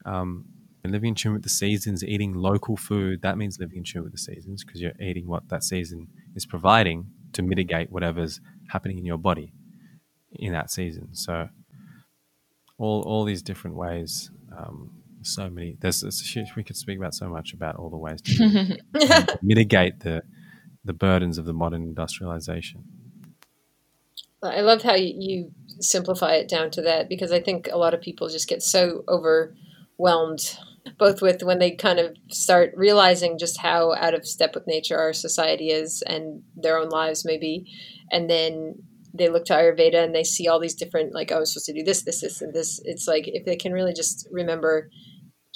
[0.05, 0.45] Um,
[0.86, 4.13] living in tune with the seasons, eating local food, that means living in tune with
[4.13, 9.05] the seasons because you're eating what that season is providing to mitigate whatever's happening in
[9.05, 9.51] your body
[10.32, 11.09] in that season.
[11.13, 11.49] So
[12.78, 14.97] all all these different ways, um,
[15.28, 15.78] so many.
[15.80, 18.78] There's, there's we could speak about so much about all the ways to
[19.13, 20.23] um, mitigate the
[20.84, 22.84] the burdens of the modern industrialization.
[24.41, 28.01] I love how you simplify it down to that because I think a lot of
[28.01, 30.57] people just get so overwhelmed
[30.97, 34.97] both with when they kind of start realizing just how out of step with nature
[34.97, 37.65] our society is and their own lives maybe
[38.11, 38.75] and then
[39.13, 41.65] they look to ayurveda and they see all these different like oh, i was supposed
[41.65, 44.89] to do this this this and this it's like if they can really just remember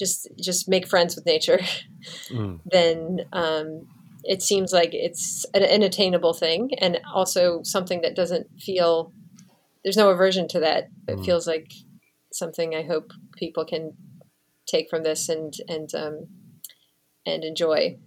[0.01, 1.59] just just make friends with nature,
[2.29, 2.59] mm.
[2.65, 3.87] then um,
[4.23, 9.13] it seems like it's an, an attainable thing, and also something that doesn't feel
[9.83, 10.89] there's no aversion to that.
[11.07, 11.25] It mm.
[11.25, 11.71] feels like
[12.33, 13.93] something I hope people can
[14.65, 16.27] take from this and and um,
[17.23, 17.99] and enjoy.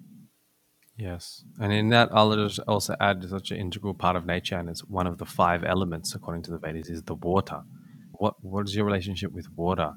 [0.96, 4.84] Yes, and in that, I'll also add such an integral part of nature, and it's
[4.84, 7.62] one of the five elements, according to the Vedas, is the water.
[8.12, 9.94] What what is your relationship with water?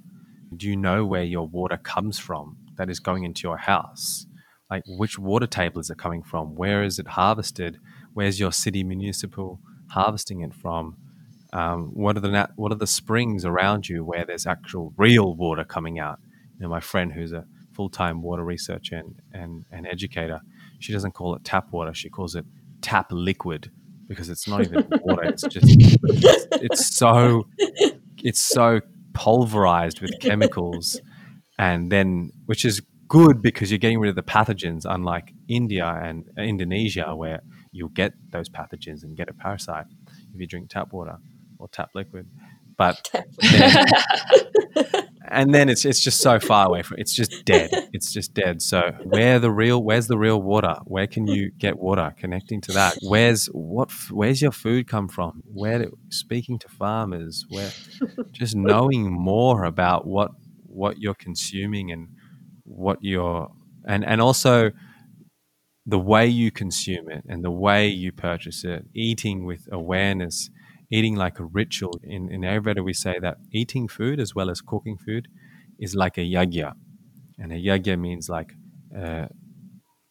[0.55, 4.25] Do you know where your water comes from that is going into your house?
[4.69, 6.55] Like which water table is it coming from?
[6.55, 7.79] Where is it harvested?
[8.13, 10.97] Where's your city municipal harvesting it from?
[11.53, 15.35] Um, what are the nat- what are the springs around you where there's actual real
[15.35, 16.19] water coming out?
[16.55, 20.41] You know, my friend who's a full time water researcher and, and, and educator,
[20.79, 21.93] she doesn't call it tap water.
[21.93, 22.45] She calls it
[22.81, 23.71] tap liquid
[24.07, 25.23] because it's not even water.
[25.23, 27.47] It's just it's, it's so
[28.17, 28.81] it's so
[29.17, 31.01] pulverized with chemicals,
[31.57, 36.29] and then which is good because you're getting rid of the pathogens, unlike India and
[36.37, 37.41] Indonesia where
[37.71, 39.85] you'll get those pathogens and get a parasite
[40.33, 41.17] if you drink tap water
[41.57, 42.27] or tap liquid.
[42.77, 43.85] But then,
[45.29, 47.69] and then it's it's just so far away from it's just dead.
[47.93, 48.61] It's just dead.
[48.61, 50.75] So where the real where's the real water?
[50.85, 52.13] Where can you get water?
[52.17, 52.97] Connecting to that.
[53.01, 53.91] Where's what?
[54.11, 55.43] Where's your food come from?
[55.45, 57.45] Where speaking to farmers?
[57.49, 57.71] Where
[58.31, 60.31] just knowing more about what
[60.63, 62.09] what you're consuming and
[62.63, 63.51] what you're
[63.85, 64.71] and and also
[65.85, 70.49] the way you consume it and the way you purchase it, eating with awareness
[70.91, 71.99] eating like a ritual.
[72.03, 75.27] In, in Ayurveda, we say that eating food as well as cooking food
[75.79, 76.73] is like a yagya.
[77.37, 78.53] And a yagya means like
[78.97, 79.27] uh,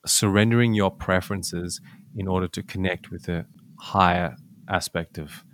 [0.06, 1.80] surrendering your preferences
[2.14, 3.46] in order to connect with a
[3.80, 4.36] higher
[4.68, 5.44] aspect of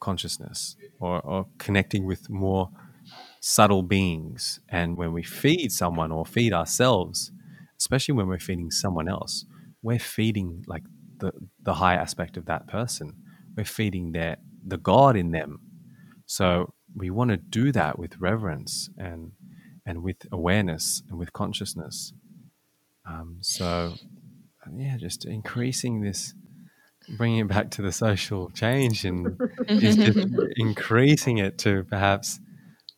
[0.00, 2.70] consciousness or, or connecting with more
[3.40, 4.60] subtle beings.
[4.68, 7.32] And when we feed someone or feed ourselves,
[7.78, 9.46] especially when we're feeding someone else,
[9.82, 10.82] we're feeding like
[11.18, 13.14] the, the high aspect of that person
[13.58, 15.58] we're feeding their the God in them.
[16.26, 19.32] So we want to do that with reverence and
[19.84, 22.12] and with awareness and with consciousness.
[23.04, 23.94] Um, so
[24.72, 26.34] yeah, just increasing this,
[27.16, 29.36] bringing it back to the social change and
[29.66, 29.98] just
[30.56, 32.38] increasing it to perhaps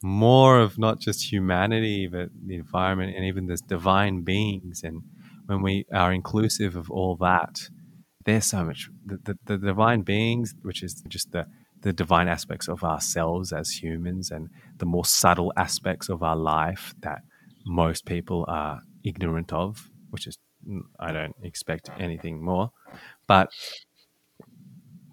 [0.03, 4.83] more of not just humanity, but the environment and even this divine beings.
[4.83, 5.03] And
[5.47, 7.61] when we are inclusive of all that,
[8.25, 11.47] there's so much the, the, the, divine beings which is just the
[11.83, 16.93] the divine aspects of ourselves as humans and the more subtle aspects of our life
[17.01, 17.23] that
[17.64, 20.37] most people are ignorant of which is
[20.68, 22.71] mm, i don't expect anything more.
[23.27, 23.49] But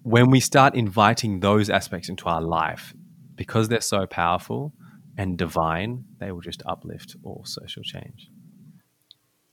[0.03, 2.93] when we start inviting those aspects into our life
[3.35, 4.73] because they're so powerful
[5.17, 8.29] and divine they will just uplift all social change.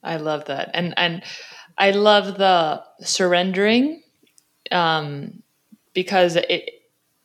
[0.02, 0.70] I love that.
[0.74, 1.22] And and
[1.76, 4.02] I love the surrendering
[4.70, 5.42] um,
[5.92, 6.70] because it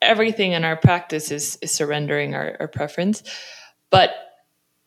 [0.01, 3.23] everything in our practice is, is surrendering our, our preference.
[3.89, 4.11] But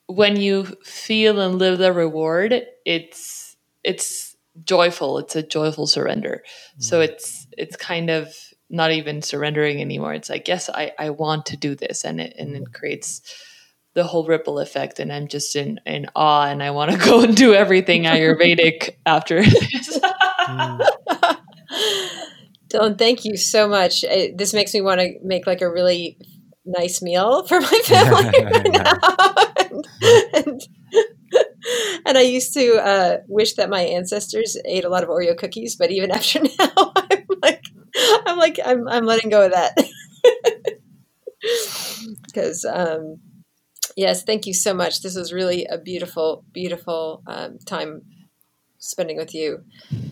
[0.07, 5.19] when you feel and live the reward, it's it's joyful.
[5.19, 6.43] It's a joyful surrender.
[6.79, 6.83] Mm.
[6.83, 8.35] So it's it's kind of
[8.71, 10.15] not even surrendering anymore.
[10.15, 13.21] It's like, yes, I, I want to do this and it and it creates
[13.95, 17.23] the whole ripple effect and i'm just in in awe and i want to go
[17.23, 19.99] and do everything ayurvedic after this
[22.69, 24.03] dylan thank you so much.
[24.05, 26.17] It, this makes me want to make like a really
[26.65, 28.45] nice meal for my family.
[28.45, 28.99] Right now
[29.59, 29.87] and,
[30.35, 30.63] and,
[32.07, 35.77] and, i used to uh, wish that my ancestors ate a lot of oreo cookies
[35.77, 37.63] but even after now i'm like
[38.27, 39.77] i'm like i'm, I'm letting go of that.
[42.27, 43.19] Because um,
[43.97, 45.03] Yes, thank you so much.
[45.03, 48.03] This was really a beautiful, beautiful um, time
[48.79, 49.65] spending with you,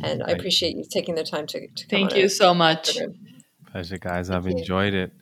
[0.03, 1.67] and I appreciate you taking the time to.
[1.67, 2.99] to thank you so much.
[3.71, 4.29] Pleasure, guys.
[4.29, 4.59] Thank I've you.
[4.59, 5.13] enjoyed it.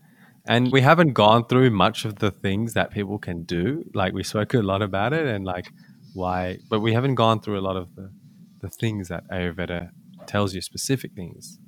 [0.47, 3.85] And we haven't gone through much of the things that people can do.
[3.95, 5.67] Like we spoke a lot about it and like
[6.15, 8.11] why, but we haven't gone through a lot of the,
[8.63, 9.91] the things that Ayurveda
[10.27, 11.59] tells you specific things.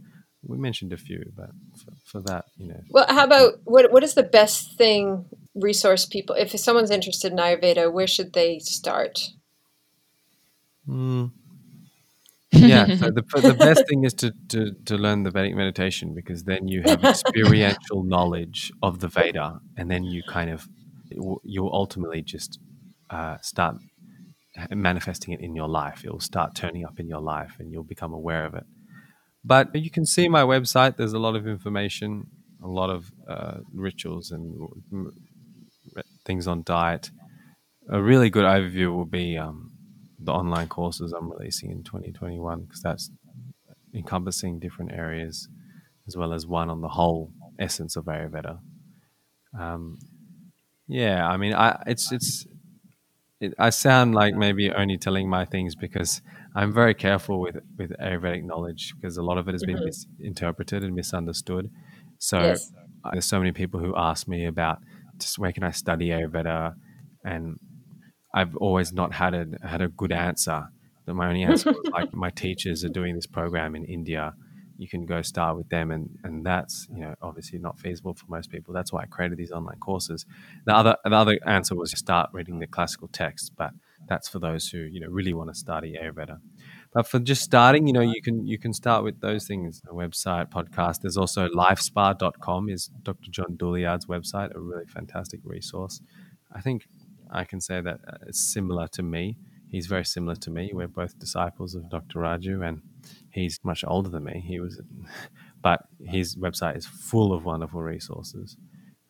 [0.43, 2.81] We mentioned a few, but for, for that, you know.
[2.89, 3.93] Well, how about what?
[3.93, 8.59] What is the best thing resource people if someone's interested in ayurveda where should they
[8.59, 9.31] start?
[10.89, 11.33] Mm.
[12.53, 16.45] yeah so the, the best thing is to, to, to learn the vedic meditation because
[16.45, 20.69] then you have experiential knowledge of the veda and then you kind of
[21.11, 22.59] you'll ultimately just
[23.11, 23.77] uh, start
[24.71, 26.05] manifesting it in your life.
[26.05, 28.65] It'll start turning up in your life and you'll become aware of it.
[29.45, 30.97] But you can see my website.
[30.97, 32.27] There's a lot of information
[32.63, 34.55] a lot of uh, rituals and
[36.31, 37.11] things on diet,
[37.89, 39.73] a really good overview will be um,
[40.21, 43.11] the online courses I'm releasing in 2021 because that's
[43.93, 45.49] encompassing different areas
[46.07, 48.61] as well as one on the whole essence of Ayurveda.
[49.59, 49.99] Um,
[50.87, 52.47] yeah, I mean, I it's it's
[53.41, 56.23] it, I sound like maybe only telling my things because
[56.55, 60.21] I'm very careful with with Ayurvedic knowledge because a lot of it has been mm-hmm.
[60.21, 61.71] misinterpreted and misunderstood.
[62.19, 62.73] So yes.
[63.13, 64.79] there's so many people who ask me about
[65.21, 66.75] just where can I study Ayurveda,
[67.25, 67.59] and
[68.35, 70.69] I've always not had a had a good answer.
[71.07, 74.35] That my only answer was like my teachers are doing this program in India.
[74.79, 78.27] You can go start with them, and and that's you know obviously not feasible for
[78.29, 78.73] most people.
[78.73, 80.27] That's why I created these online courses.
[80.67, 83.71] The other the other answer was to start reading the classical texts, but
[84.09, 86.39] that's for those who you know really want to study Ayurveda.
[86.93, 89.81] But for just starting, you know, you can you can start with those things.
[89.89, 91.03] A website, podcast.
[91.03, 93.31] There's also lifespa.com is Dr.
[93.31, 96.01] John Douillard's website, a really fantastic resource.
[96.53, 96.87] I think
[97.31, 99.37] I can say that uh, it's similar to me.
[99.71, 100.73] He's very similar to me.
[100.75, 102.19] We're both disciples of Dr.
[102.19, 102.83] Raju, and
[103.31, 104.43] he's much older than me.
[104.45, 104.81] He was,
[105.63, 108.57] but his website is full of wonderful resources.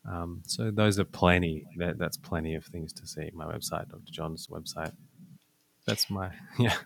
[0.06, 1.64] Um, so those are plenty.
[1.78, 3.30] That, that's plenty of things to see.
[3.32, 4.10] My website, Dr.
[4.10, 4.92] John's website.
[5.86, 6.76] That's my yeah.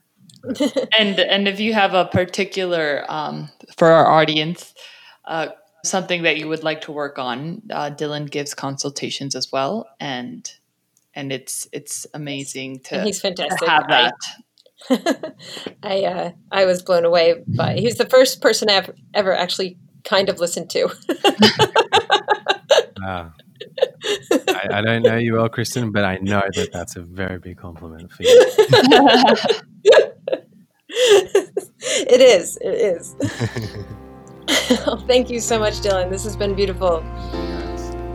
[0.99, 4.75] and and if you have a particular um, for our audience,
[5.25, 5.49] uh,
[5.85, 10.51] something that you would like to work on, uh, Dylan gives consultations as well, and
[11.15, 13.59] and it's it's amazing to, and he's fantastic.
[13.61, 14.15] To have that.
[15.83, 20.29] I uh, I was blown away by he's the first person I've ever actually kind
[20.29, 20.91] of listened to.
[23.01, 23.33] wow.
[24.49, 27.57] I, I, don't know you well, Kristen, but I know that that's a very big
[27.57, 30.13] compliment for you.
[32.13, 32.59] it is.
[32.61, 33.17] It is.
[34.87, 36.11] Oh, thank you so much, Dylan.
[36.11, 37.01] This has been beautiful.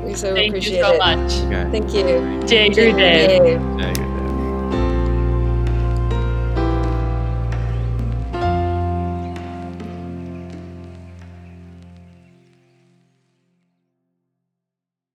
[0.04, 1.00] We so thank appreciate you so it.
[1.00, 1.34] much.
[1.44, 1.72] Okay.
[1.72, 2.48] Thank you.
[2.48, 4.09] Jay Gurudev.